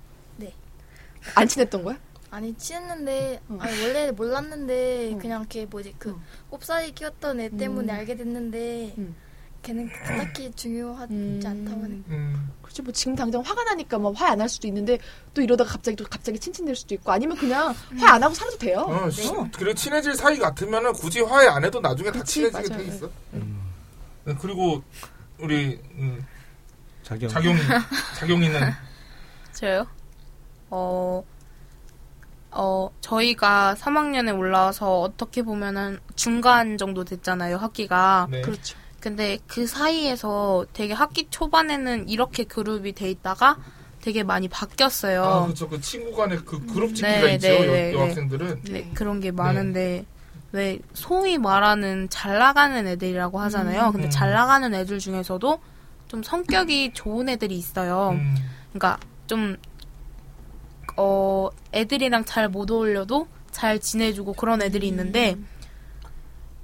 [1.24, 1.32] 네.
[1.34, 1.96] 안 친했던 거야?
[2.30, 3.60] 아니 친했는데 응.
[3.60, 5.18] 아니 원래 몰랐는데 응.
[5.18, 6.20] 그냥 걔 뭐지 그 응.
[6.50, 7.98] 꼽사리 끼웠던 애 때문에 음.
[7.98, 9.14] 알게 됐는데 응.
[9.62, 11.40] 걔는 딱히 중요하지 음.
[11.44, 12.50] 않다고 는 음.
[12.62, 14.98] 그렇지 뭐 지금 당장 화가 나니까 뭐 화해 안할 수도 있는데
[15.34, 18.78] 또 이러다가 갑자기 또 갑자기 친친될 수도 있고 아니면 그냥 화해 안 하고 살아도 돼요.
[18.88, 19.46] 어, 시- 어.
[19.54, 22.82] 그리고 친해질 사이 같으면은 굳이 화해 안 해도 나중에 다 그치, 친해지게 맞아요.
[22.82, 23.10] 돼 있어.
[23.34, 23.62] 음.
[24.24, 24.82] 네, 그리고
[25.38, 26.24] 우리 음,
[27.04, 27.28] 자경.
[27.28, 27.58] 자경이
[28.18, 28.60] 자경이는
[29.52, 29.86] 저요?
[30.72, 31.22] 어,
[32.50, 38.26] 어, 저희가 3학년에 올라와서 어떻게 보면은 중간 정도 됐잖아요, 학기가.
[38.30, 38.40] 네.
[38.40, 38.78] 그렇죠.
[38.98, 43.58] 근데 그 사이에서 되게 학기 초반에는 이렇게 그룹이 돼 있다가
[44.00, 45.22] 되게 많이 바뀌었어요.
[45.22, 45.68] 아, 그렇죠.
[45.68, 47.48] 그 친구 간의 그 그룹 친구가 네, 있죠.
[47.48, 48.62] 네, 여, 네, 여 학생들은.
[48.64, 50.06] 네, 그런 게 많은데
[50.52, 53.92] 왜 소위 말하는 잘 나가는 애들이라고 하잖아요.
[53.92, 54.10] 근데 음.
[54.10, 55.60] 잘 나가는 애들 중에서도
[56.08, 58.10] 좀 성격이 좋은 애들이 있어요.
[58.12, 58.36] 음.
[58.72, 59.56] 그러니까 좀
[60.96, 65.36] 어, 애들이랑 잘 못 어울려도 잘 지내주고 그런 애들이 있는데,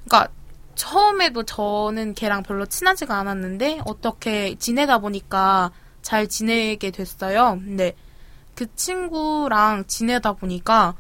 [0.04, 0.32] 그러니까
[0.74, 7.58] 처음에도 저는 걔랑 별로 친하지가 않았는데 어떻게 지내다 보니까 잘 지내게 됐어요.
[7.62, 7.94] 근데
[8.54, 10.94] 그 친구랑 지내다 보니까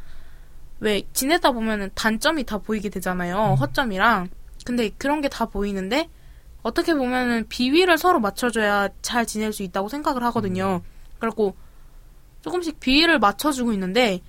[0.80, 3.52] 왜 지내다 보면은 단점이 다 보이게 되잖아요.
[3.52, 3.54] 음.
[3.54, 4.28] 허점이랑.
[4.64, 6.08] 근데 그런 게 다 보이는데
[6.62, 10.82] 어떻게 보면은 비위를 서로 맞춰줘야 잘 지낼 수 있다고 생각을 하거든요.
[11.18, 11.54] 그리고
[12.42, 14.20] 조금씩 비위를 맞춰주고 있는데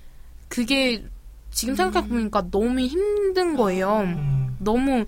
[0.48, 1.04] 그게
[1.50, 4.00] 지금 생각해보니까 너무 힘든 거예요.
[4.00, 4.56] 음.
[4.58, 5.04] 너무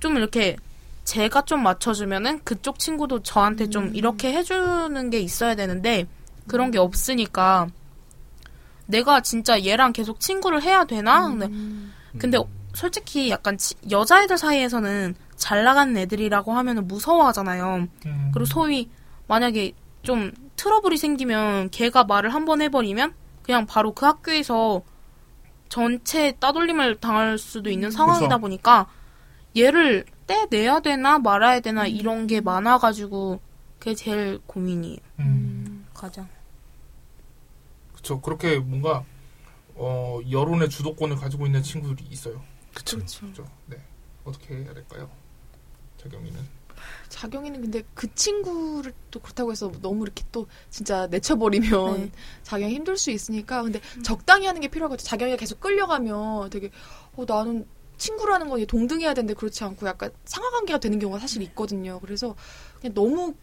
[0.00, 0.56] 좀 이렇게
[1.04, 6.06] 제가 좀 맞춰주면은 그쪽 친구도 저한테 좀 이렇게 해주는 게 있어야 되는데
[6.46, 7.68] 그런 게 없으니까
[8.86, 11.28] 내가 진짜 얘랑 계속 친구를 해야 되나?
[11.28, 11.46] 근데,
[12.18, 12.38] 근데
[12.74, 17.86] 솔직히 약간 치- 여자애들 사이에서는 잘 나가는 애들이라고 하면은 무서워하잖아요.
[18.06, 18.30] 음.
[18.32, 18.88] 그리고 소위
[19.26, 24.82] 만약에 좀 트러블이 생기면 걔가 말을 한 번 해버리면 그냥 바로 그 학교에서
[25.68, 28.38] 전체 따돌림을 당할 수도 있는 상황이다 그쵸.
[28.40, 28.90] 보니까
[29.56, 33.40] 얘를 떼내야 되나 말아야 되나 이런 게 많아가지고
[33.78, 34.98] 그게 제일 고민이에요.
[35.20, 35.86] 음.
[35.94, 36.28] 가장.
[37.92, 38.20] 그렇죠.
[38.20, 39.04] 그렇게 뭔가
[39.74, 42.42] 어, 여론의 주도권을 가지고 있는 친구들이 있어요.
[42.74, 42.98] 그쵸.
[42.98, 43.46] 그렇죠.
[43.66, 43.76] 네.
[44.24, 45.08] 어떻게 해야 될까요?
[46.02, 46.57] 자경이는.
[47.08, 52.10] 자경이는 근데 그 친구를 또 그렇다고 해서 너무 이렇게 또 진짜 내쳐버리면 네.
[52.42, 55.08] 자경이 힘들 수 있으니까 근데 적당히 하는 게 필요할 것 같아.
[55.10, 56.70] 자경이가 계속 끌려가면 되게
[57.16, 57.66] 어 나는
[57.96, 61.98] 친구라는 건 동등해야 되는데 그렇지 않고 약간 상하관계가 되는 경우가 사실 있거든요.
[62.00, 62.34] 그래서
[62.80, 63.34] 그냥 너무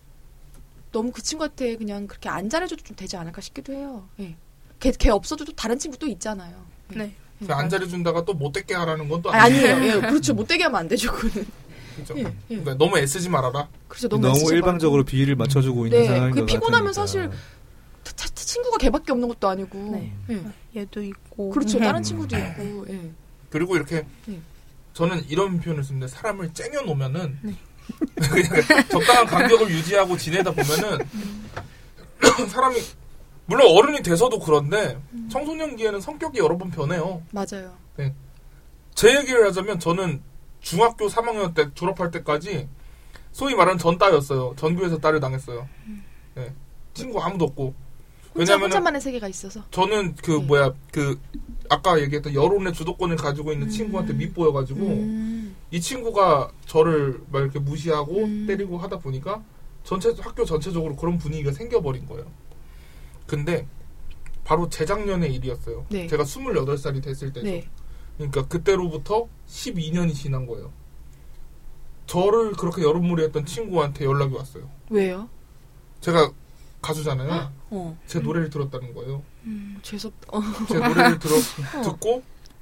[0.92, 4.08] 너무 그 친구한테 그냥 그렇게 안 잘해줘도 좀 되지 않을까 싶기도 해요.
[4.22, 4.36] 예.
[4.80, 6.56] 걔, 걔 없어도 또 다른 친구 또 있잖아요.
[6.94, 6.98] 예.
[6.98, 7.16] 네.
[7.42, 7.46] 예.
[7.46, 9.76] 그안 잘해준다가 또 못되게 하라는 건또 아니, 아니에요.
[9.76, 9.96] 아니에요.
[9.98, 10.34] 예, 그렇죠.
[10.34, 11.46] 못되게 하면 안 되죠, 그거는.
[11.96, 12.14] 그죠?
[12.18, 12.32] 예, 예.
[12.48, 13.68] 그러니까 너무 애쓰지 말아라.
[13.88, 15.10] 그래서 너무, 너무, 애쓰지 일방적으로 말고.
[15.12, 16.94] 비위를 맞춰주고 있는 네, 상황인 그게 것 피곤하면 같으니까.
[17.08, 17.30] 사실
[18.04, 19.78] 차- 차- 친구가 걔밖에 없는 것도 아니고.
[19.92, 20.14] 네.
[20.30, 20.82] 예.
[20.82, 21.50] 얘도 있고.
[21.52, 21.78] 그렇죠.
[21.78, 21.84] 음.
[21.84, 22.86] 다른 친구도 있고.
[22.90, 23.12] 예.
[23.50, 24.40] 그리고 이렇게 네.
[24.94, 27.54] 저는 이런 표현을 쓰는데 사람을 쨍여 놓으면은 네.
[28.16, 31.00] 그냥 적당한 간격을 유지하고 지내다 보면은
[32.50, 32.78] 사람이
[33.46, 34.98] 물론 어른이 돼서도 그런데
[35.30, 37.22] 청소년기에는 성격이 여러 번 변해요.
[37.32, 37.74] 맞아요.
[38.96, 40.22] 제 얘기를 하자면 저는
[40.66, 42.68] 중학교 3학년 때 졸업할 때까지
[43.32, 44.56] 소위 말하는 전따였어요.
[44.58, 45.70] 전교에서 딸을 당했어요.
[46.34, 46.52] 네.
[46.96, 47.76] 친구 아무도 없고.
[48.34, 49.64] 혼자 왜냐면은 혼자만의 세계가 있어서.
[49.70, 50.40] 저는 그 네.
[50.40, 51.20] 뭐야 그
[51.70, 53.70] 아까 얘기했던 여론의 주도권을 가지고 있는 음.
[53.70, 55.56] 친구한테 밉보여가지고 음.
[55.70, 58.46] 이 친구가 저를 막 이렇게 무시하고 음.
[58.48, 59.44] 때리고 하다 보니까
[59.84, 62.26] 전체 학교 전체적으로 그런 분위기가 생겨버린 거예요.
[63.28, 63.68] 근데
[64.44, 65.86] 바로 재작년의 일이었어요.
[65.90, 66.08] 네.
[66.08, 67.46] 제가 28살이 됐을 때죠.
[67.46, 67.70] 네.
[68.18, 70.72] 그러니까 그때로부터 12년이 지난 거예요.
[72.08, 74.70] 저를 그렇게 여론몰이했던 친구한테 연락이 왔어요.
[74.90, 75.28] 왜요?
[76.02, 76.32] 제가
[76.82, 77.52] 가수잖아요.
[77.72, 77.98] 어.
[78.06, 79.24] 제 노래를 들었다는 거예요.
[79.44, 80.14] 음, 재수없.
[80.32, 80.40] 어.
[80.68, 81.36] 제 노래를 들어
[81.84, 82.22] 듣고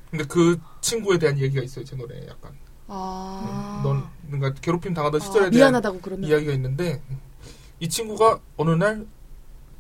[0.10, 1.84] 근데 그 친구에 대한 얘기가 있어요.
[1.84, 2.56] 제 노래에 약간.
[2.88, 3.82] 아.
[3.84, 5.74] 넌 그러니까 괴롭힘 당하던 아, 시절에 대한.
[6.28, 7.02] 이야기가 있는데
[7.80, 9.06] 이 친구가 어느 날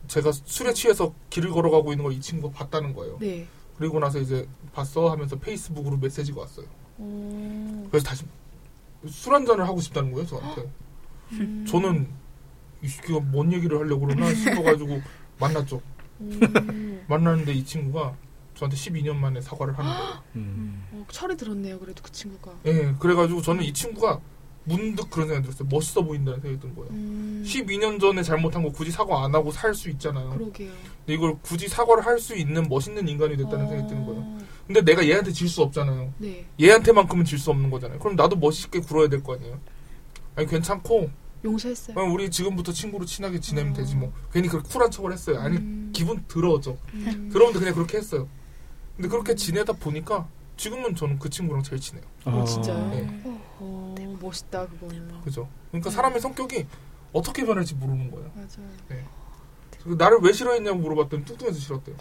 [0.07, 3.17] 제가 술에 취해서 길을 걸어가고 있는 걸 이 친구가 봤다는 거예요.
[3.19, 3.47] 네.
[3.77, 6.65] 그리고 나서 이제 봤어 하면서 페이스북으로 메시지가 왔어요.
[6.97, 7.87] 어.
[7.89, 8.25] 그래서 다시
[9.07, 10.69] 술 한잔을 하고 싶다는 거예요, 저한테.
[11.33, 11.65] 음.
[11.67, 12.07] 저는
[12.81, 15.01] 이 새끼가 뭔 얘기를 하려고 그러나 싶어가지고
[15.39, 15.81] 만났죠.
[16.21, 17.03] 음.
[17.07, 18.15] 만났는데 이 친구가
[18.55, 20.23] 저한테 12년 만에 사과를 하는 거예요.
[20.35, 20.83] 음.
[20.91, 21.79] 어, 철이 들었네요.
[21.79, 22.53] 그래도 그 친구가.
[22.65, 24.19] 예, 그래가지고 저는 이 친구가
[24.65, 25.67] 문득 그런 생각이 들었어요.
[25.69, 26.89] 멋있어 보인다는 생각이 든 거예요.
[26.91, 27.43] 음.
[27.45, 30.29] 12년 전에 잘못한 거 굳이 사과 안 하고 살 수 있잖아요.
[30.31, 30.71] 그러게요.
[30.99, 33.69] 근데 이걸 굳이 사과를 할 수 있는 멋있는 인간이 됐다는 어.
[33.69, 34.37] 생각이 드는 거예요.
[34.65, 36.13] 근데 내가 얘한테 질 수 없잖아요.
[36.19, 36.45] 네.
[36.61, 37.99] 얘한테만큼은 질 수 없는 거잖아요.
[37.99, 39.59] 그럼 나도 멋있게 굴어야 될 거 아니에요.
[40.35, 41.09] 아니 괜찮고
[41.43, 41.97] 용서했어요.
[42.13, 43.75] 우리 지금부터 친구로 친하게 지내면 어.
[43.75, 44.13] 되지 뭐.
[44.31, 45.39] 괜히 그렇게 쿨한 척을 했어요.
[45.41, 45.91] 아니 음.
[45.93, 46.77] 기분 더러워져.
[46.93, 47.29] 음.
[47.33, 48.29] 그러는데 그냥 그렇게 했어요.
[48.95, 52.05] 근데 그렇게 지내다 보니까 지금은 저는 그 친구랑 제일 친해요.
[52.25, 52.89] 어, 진짜요?
[52.89, 53.07] 네.
[53.59, 55.21] 어, 멋있다 그거는.
[55.21, 55.49] 그죠?
[55.69, 55.95] 그러니까 네.
[55.95, 56.67] 사람의 성격이
[57.11, 58.31] 어떻게 변할지 모르는 거예요.
[58.35, 58.69] 맞아요.
[59.83, 61.95] 그리고 나를 왜 싫어했냐고 물어봤더니 뚱뚱해서 싫었대요.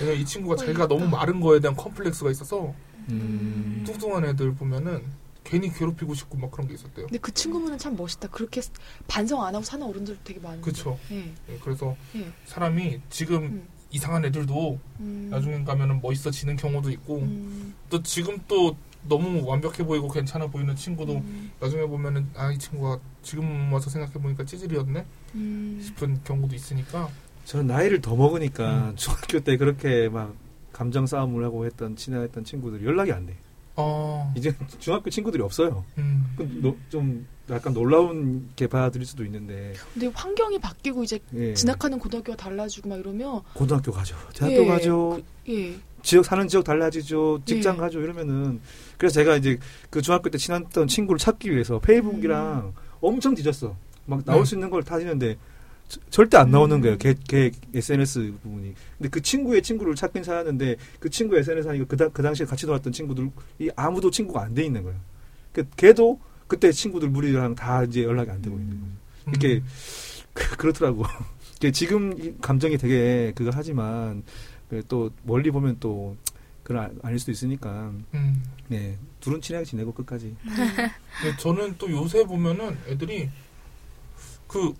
[0.00, 2.74] 왜냐면 이 친구가 자기가 너무 마른 거에 대한 컴플렉스가 있어서
[3.08, 3.82] 음.
[3.86, 5.04] 뚱뚱한 애들 보면은
[5.42, 7.06] 괜히 괴롭히고 싶고 막 그런 게 있었대요.
[7.06, 8.28] 근데 그 친구분은 참 멋있다.
[8.28, 8.60] 그렇게
[9.08, 10.62] 반성 안 하고 사는 어른들도 되게 많은데.
[10.62, 10.98] 그쵸.
[11.10, 11.34] 예.
[11.48, 12.30] 예, 그래서 예.
[12.44, 13.68] 사람이 지금 음.
[13.90, 15.28] 이상한 애들도 음.
[15.30, 17.74] 나중에 가면은 멋있어지는 경우도 있고 음.
[17.88, 18.76] 또 지금 또
[19.08, 21.50] 너무 완벽해 보이고 괜찮아 보이는 친구도 음.
[21.58, 25.80] 나중에 보면은 아 이 친구가 지금 와서 생각해 보니까 찌질이었네 음.
[25.82, 27.08] 싶은 경우도 있으니까
[27.44, 28.96] 저는 나이를 더 먹으니까 음.
[28.96, 30.34] 중학교 때 그렇게 막
[30.72, 33.36] 감정 싸움을 하고 했던 친했던 친구들이 연락이 안 돼.
[33.80, 35.84] 어, 이제 중학교 친구들이 없어요.
[35.98, 41.54] 음, 그 노- 좀 약간 놀라운 게 받아들일 수도 있는데 근데 환경이 바뀌고 이제 예.
[41.54, 45.74] 진학하는 고등학교가 달라지고 막 이러면 고등학교 가죠, 대학교 예, 가죠, 예.
[46.02, 47.80] 지역 사는 지역 달라지죠, 직장 예.
[47.80, 48.60] 가죠 이러면은
[48.98, 49.58] 그래서 제가 이제
[49.90, 53.74] 그 중학교 때 친했던 친구를 찾기 위해서 페이북이랑 엄청 뒤졌어.
[54.06, 54.44] 막 나올 네.
[54.44, 55.40] 수 있는 걸다 뒤는데 저-
[56.10, 56.80] 절대 안 나오는 음.
[56.82, 56.98] 거예요.
[56.98, 58.74] 걔, 걔 SNS 부분이.
[58.98, 62.66] 근데 그 친구의 친구를 찾긴 찾았는데 그 친구 SNS 하니까 그, 당- 그 당시에 같이
[62.66, 63.30] 놀았던 친구들이
[63.76, 64.98] 아무도 친구가 안 돼 있는 거예요.
[65.52, 68.84] 그 걔도 그때 친구들 무리랑 다 이제 연락이 안 되고 있는 거예요.
[69.26, 69.30] 음.
[69.30, 69.62] 이렇게
[70.32, 71.04] 그- 그렇더라고.
[71.56, 74.22] 이게 지금 이 감정이 되게 그거 하지만
[74.68, 76.16] 그또 멀리 보면 또
[76.62, 78.42] 그건 아- 아닐 수도 있으니까 음.
[78.68, 80.34] 네 둘은 친하게 지내고 끝까지.
[80.44, 83.28] 근데 저는 또 요새 보면은 애들이
[84.46, 84.72] 그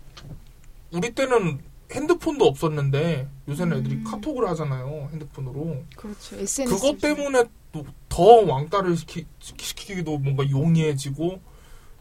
[0.93, 1.61] 우리 때는
[1.93, 4.05] 핸드폰도 없었는데 요새는 애들이 음.
[4.05, 6.36] 카톡을 하잖아요 핸드폰으로 그렇죠.
[6.36, 6.74] SNS.
[6.74, 11.41] 그것 때문에 또 더 왕따를 시키, 시키기도 뭔가 용이해지고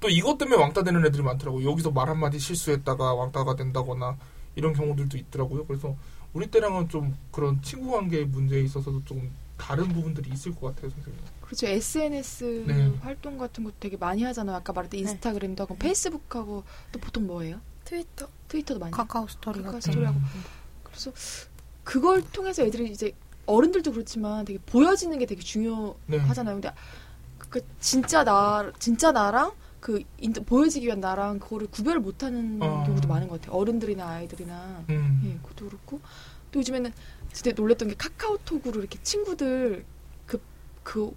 [0.02, 4.18] 또 이것 때문에 왕따 되는 애들이 많더라고요 여기서 말 한마디 실수했다가 왕따가 된다거나
[4.56, 5.96] 이런 경우들도 있더라고요 그래서
[6.34, 11.22] 우리 때랑은 좀 그런 친구 관계의 문제에 있어서도 좀 다른 부분들이 있을 것 같아요 선생님
[11.42, 11.68] 그렇죠.
[11.68, 12.92] SNS 네.
[13.02, 14.58] 활동 같은 것도 되게 많이 하잖아요.
[14.58, 17.60] 아까 말했던 인스타그램도 하고 페이스북하고 또 보통 뭐예요?
[17.90, 18.28] 트위터.
[18.48, 18.92] 트위터도 많이.
[18.92, 20.20] 카카오 스토리 카카오 같은 스토리하고.
[20.20, 20.26] 거.
[20.84, 21.12] 그래서
[21.84, 23.14] 그걸 통해서 애들이 이제
[23.48, 25.46] 어른들도 그렇지만 되게 보여지는 게 되게 네.
[25.48, 26.56] 중요하잖아요.
[26.56, 26.72] 근데
[27.50, 32.84] 그 진짜 나 진짜 나랑 그 인터- 보여지기 위한 나랑 그거를 구별을 못하는 어.
[32.86, 33.58] 경우도 많은 것 같아요.
[33.58, 35.22] 어른들이나 아이들이나 음.
[35.26, 36.00] 예, 그것도 그렇고
[36.52, 36.94] 또 요즘에는
[37.34, 39.84] 진짜 놀랬던 게 카카오톡으로 이렇게 친구들
[40.28, 40.40] 그
[40.84, 41.12] 그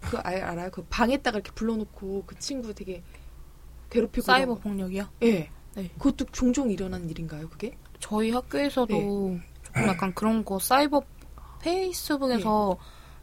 [0.00, 0.70] 그 알아요?
[0.70, 3.02] 그 방에다가 이렇게 불러놓고 그 친구 되게
[3.90, 4.54] 괴롭히고 사이버.
[4.56, 5.08] 폭력이요?
[5.22, 5.50] 예.
[5.76, 5.90] 네.
[5.98, 7.76] 그것도 종종 일어나는 일인가요, 그게?
[8.00, 9.40] 저희 학교에서도 네.
[9.62, 11.02] 조금 약간 그런 거 사이버
[11.60, 12.76] 페이스북에서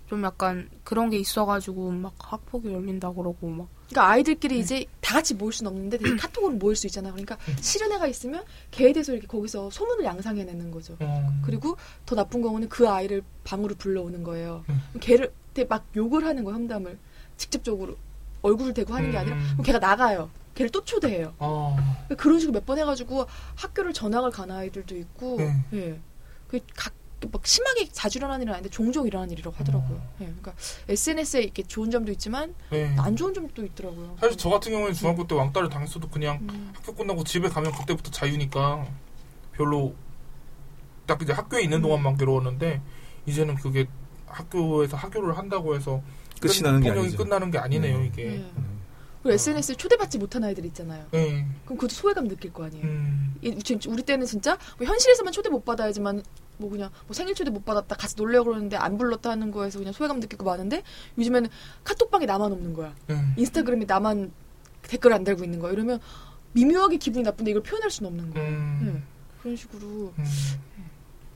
[0.07, 5.33] 좀 약간 그런 게 있어가지고 막 학폭이 열린다 그러고 막 그러니까 아이들끼리 이제 다 같이
[5.33, 7.13] 모일 수는 없는데 대신 카톡으로 모일 수 있잖아요.
[7.13, 10.97] 그러니까 싫은 애가 있으면 걔에 대해서 이렇게 거기서 소문을 양상해내는 거죠.
[10.99, 11.31] 어.
[11.45, 14.65] 그리고 더 나쁜 경우는 그 아이를 방으로 불러오는 거예요.
[14.69, 14.81] 음.
[14.99, 16.57] 걔를 되게 막 욕을 하는 거예요.
[16.57, 16.97] 험담을
[17.37, 17.95] 직접적으로
[18.41, 19.47] 얼굴을 대고 하는 게 아니라 음.
[19.53, 20.29] 그럼 걔가 나가요.
[20.55, 21.33] 걔를 또 초대해요.
[21.39, 21.75] 어.
[22.07, 23.25] 그러니까 그런 식으로 몇 번 해가지고
[23.55, 25.55] 학교를 전학을 간 아이들도 있고, 네.
[25.73, 25.99] 예.
[26.47, 26.93] 그각
[27.31, 29.97] 막 심하게 자주 일어나는 일은 아닌데 종종 일어나는 일이라고 하더라고요.
[29.97, 30.11] 어.
[30.21, 30.25] 예.
[30.25, 30.53] 그러니까
[30.89, 32.93] SNS에 이렇게 좋은 점도 있지만 네.
[32.97, 34.17] 안 좋은 점도 있더라고요.
[34.19, 36.71] 사실 저 같은 경우에는 중학교 때 왕따를 당했어도 그냥 음.
[36.75, 38.85] 학교 끝나고 집에 가면 그때부터 자유니까
[39.53, 39.93] 별로
[41.05, 42.81] 딱 이제 학교에 있는 동안만 괴로웠는데
[43.27, 43.87] 이제는 그게
[44.25, 46.01] 학교에서 학교를 한다고 해서
[46.41, 47.23] 끝이 끝- 나는 게 폭력이 아니죠.
[47.23, 48.05] 끝나는 게 아니네요 네.
[48.07, 48.25] 이게.
[48.35, 48.45] 예.
[49.23, 51.05] 그리고 SNS에 초대받지 못한 아이들 있잖아요.
[51.11, 51.45] 네.
[51.65, 52.83] 그럼 그것도 소외감 느낄 거 아니에요.
[52.83, 53.35] 음.
[53.87, 56.23] 우리 때는 진짜 뭐 현실에서만 초대 못 받아야지만
[56.57, 59.93] 뭐 그냥 뭐 생일 초대 못 받았다 같이 놀려고 그러는데 안 불렀다 하는 거에서 그냥
[59.93, 60.81] 소외감 느끼고 많은데
[61.19, 61.49] 요즘에는
[61.83, 62.95] 카톡방에 나만 없는 거야.
[63.11, 63.33] 음.
[63.37, 64.31] 인스타그램에 나만
[64.81, 65.71] 댓글 안 달고 있는 거야.
[65.71, 65.99] 이러면
[66.53, 68.43] 미묘하게 기분이 나쁜데 이걸 표현할 수는 없는 거야.
[68.43, 68.81] 음.
[68.95, 69.03] 네.
[69.43, 70.25] 그런 식으로 음.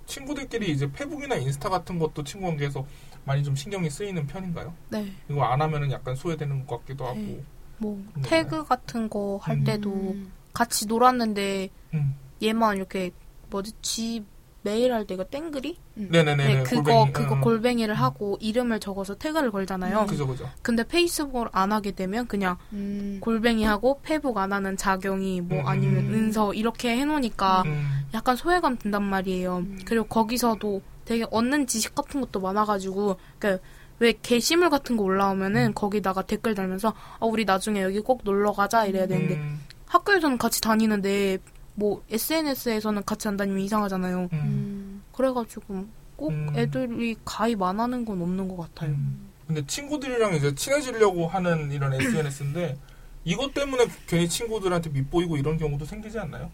[0.08, 2.86] 친구들끼리 이제 페북이나 인스타 같은 것도 친구 관계에서
[3.26, 4.74] 많이 좀 신경이 쓰이는 편인가요?
[4.90, 5.12] 네.
[5.30, 7.18] 이거 안 하면은 약간 소외되는 것 같기도 하고.
[7.18, 7.44] 네.
[7.78, 8.22] 뭐 음.
[8.24, 9.64] 태그 같은 거할 음.
[9.64, 10.32] 때도 음.
[10.54, 12.16] 같이 놀았는데 음.
[12.42, 13.12] 얘만 이렇게
[13.50, 14.26] 뭐지 지
[14.66, 15.78] 메일 할 때 이거 땡글이?
[15.94, 16.36] 네네네.
[16.36, 17.14] 네, 그거 골뱅이.
[17.14, 17.42] 그거 음.
[17.42, 20.08] 골뱅이를 하고 이름을 적어서 태그를 걸잖아요.
[20.08, 20.50] 그죠 그죠.
[20.64, 23.20] 근데 페이스북을 안 하게 되면 그냥 음.
[23.22, 25.68] 골뱅이 하고 페북 안 하는 작용이 뭐 음.
[25.68, 28.08] 아니면 은서 이렇게 해놓으니까 음.
[28.16, 29.58] 약간 소외감 든단 말이에요.
[29.58, 29.80] 음.
[29.86, 36.56] 그리고 거기서도 되게 얻는 지식 같은 것도 많아가지고 그왜 게시물 같은 거 올라오면은 거기다가 댓글
[36.56, 36.90] 달면서
[37.20, 39.60] 아 우리 나중에 여기 꼭 놀러 가자 이래야 되는데 음.
[39.86, 41.38] 학교에서는 같이 다니는데
[41.76, 44.22] 뭐 SNS에서는 같이 안 다니면 이상하잖아요.
[44.22, 44.30] 음.
[44.34, 45.04] 음.
[45.12, 46.54] 그래가지고 꼭 음.
[46.56, 48.92] 애들이 가입 안 하는 건 없는 것 같아요.
[48.92, 49.30] 음.
[49.46, 52.78] 근데 친구들이랑 이제 친해지려고 하는 이런 SNS인데
[53.26, 56.52] 이것 때문에 괜히 친구들한테 밉보이고 이런 경우도 생기지 않나요?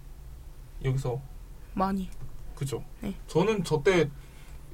[0.83, 1.21] 여기서
[1.73, 2.09] 많이.
[2.55, 2.83] 그죠?
[3.01, 3.13] 네.
[3.27, 4.09] 저는 저때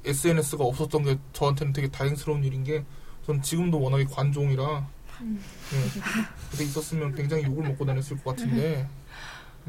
[0.04, 2.84] SNS가 없었던 게 저한테는 되게 다행스러운 일인 게
[3.26, 4.86] 저는 지금도 워낙에 관종이라
[5.20, 5.42] 음.
[5.70, 6.00] 네.
[6.50, 8.88] 그때 있었으면 굉장히 욕을 먹고 다녔을 것 같은데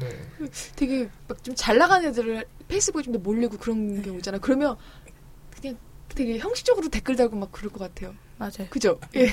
[0.00, 0.08] 네.
[0.76, 4.40] 되게 막 좀 잘 나가는 애들을 페이스북에 좀 더 몰리고 그런 경우 있잖아요.
[4.40, 4.76] 그러면
[5.60, 5.76] 그냥
[6.08, 8.14] 되게 형식적으로 댓글 달고 막 그럴 것 같아요.
[8.38, 8.66] 맞아요.
[8.70, 8.98] 그죠?
[9.16, 9.28] 예.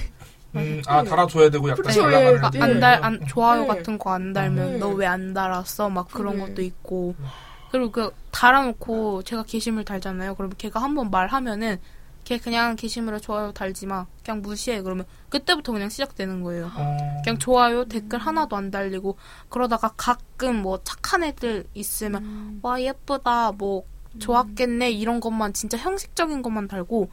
[0.56, 2.28] 음, 아 달아줘야 되고 약간 그렇죠, 잘 예.
[2.28, 2.62] 애들.
[2.64, 3.68] 안 달, 안, 좋아요 네.
[3.68, 4.78] 같은 거 안 달면 네.
[4.78, 5.90] 너왜 안 달았어?
[5.90, 6.48] 막 그런 그래.
[6.48, 7.16] 것도 있고.
[7.72, 10.36] 그리고 그 달아놓고 제가 게시물 달잖아요.
[10.36, 11.80] 그러면 걔가 한번 말하면은
[12.28, 14.06] 걔 그냥 게시물에 좋아요 달지 마.
[14.22, 14.82] 그냥 무시해.
[14.82, 16.70] 그러면 그때부터 그냥 시작되는 거예요.
[16.76, 19.16] 어, 그냥 좋아요 댓글 하나도 안 달리고
[19.48, 22.60] 그러다가 가끔 뭐 착한 애들 있으면 음.
[22.62, 23.86] 와 예쁘다 뭐
[24.20, 27.10] 좋았겠네 이런 것만 진짜 형식적인 것만 달고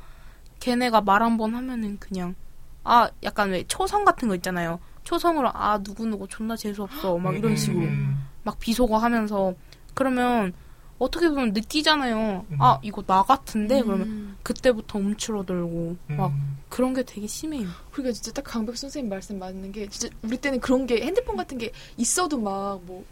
[0.58, 2.34] 걔네가 말 한 번 하면은 그냥
[2.82, 7.36] 아 약간 왜 초성 같은 거 있잖아요 초성으로 아 누구 누구 존나 재수 없어 막
[7.36, 9.54] 이런 음, 식으로 음, 막 비속어 하면서
[9.94, 10.54] 그러면
[10.98, 12.56] 어떻게 보면 느끼잖아요 음.
[12.60, 14.36] 아 이거 나 같은데 그러면 음.
[14.42, 16.16] 그때부터 움츠러들고 음.
[16.16, 16.32] 막
[16.68, 20.60] 그런 게 되게 심해요 그러니까 진짜 딱 강백 선생님 말씀 맞는 게 진짜 우리 때는
[20.60, 23.04] 그런 게 핸드폰 같은 게 있어도 막뭐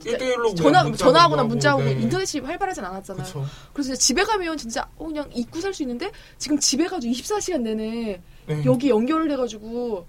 [0.00, 1.92] 1대1로 전화 전화하거나 문자하고 네.
[1.92, 3.22] 인터넷이 활발하진 않았잖아요.
[3.26, 3.44] 그쵸.
[3.74, 8.22] 그래서 집에 가면 진짜 어, 그냥 잊고 살 수 있는데 지금 집에 가지고 24시간 내내
[8.46, 8.64] 네.
[8.64, 10.06] 여기 연결을 해가지고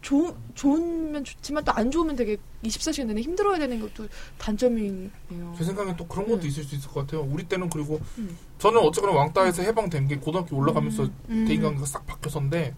[0.00, 5.54] 좋 좋으면 좋지만 또 안 좋으면 되게 24시간 내내 힘들어야 되는 것도 단점이네요.
[5.56, 6.46] 제 생각엔 또 그런 것도 음.
[6.46, 7.22] 있을 수 있을 것 같아요.
[7.22, 8.36] 우리 때는 그리고 음.
[8.58, 11.44] 저는 어쨌거나 왕따에서 해방된 게 고등학교 올라가면서 음.
[11.46, 12.74] 대인관계가 싹 바뀌었었는데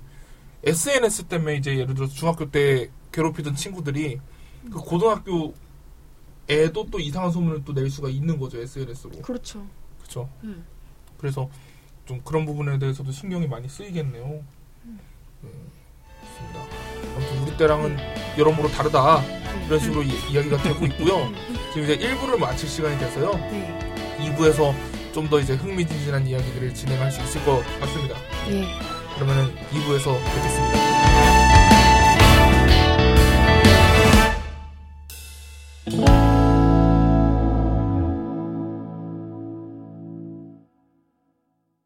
[0.65, 4.21] SNS 때문에 이제 예를 들어서 중학교 때 괴롭히던 친구들이
[4.71, 5.55] 그 고등학교
[6.49, 9.67] 애도 또 이상한 소문을 또 낼 수가 있는 거죠 SNS로 그렇죠.
[9.99, 10.29] 그렇죠.
[10.45, 10.65] 음.
[11.17, 11.49] 그래서
[12.07, 14.43] 좀 그런 부분에 대해서도 신경이 많이 쓰이겠네요.
[15.43, 15.51] 네,
[16.23, 16.80] 좋습니다.
[17.61, 17.99] 때랑은
[18.39, 19.67] 여러모로 다르다 네.
[19.67, 20.09] 이런 식으로 음.
[20.31, 21.25] 이, 야기가 되고 있고요.
[21.25, 21.35] 음.
[21.75, 23.33] 지금 이제 1부를 마칠 시간이 돼서요.
[24.19, 24.75] 2부에서
[25.13, 28.17] 좀 더 이제 흥미진진한 이야기들을 진행할 수 있을 것 같습니다.
[28.49, 28.65] 네.
[29.17, 30.81] 그러면은 2부에서 뵙겠습니다.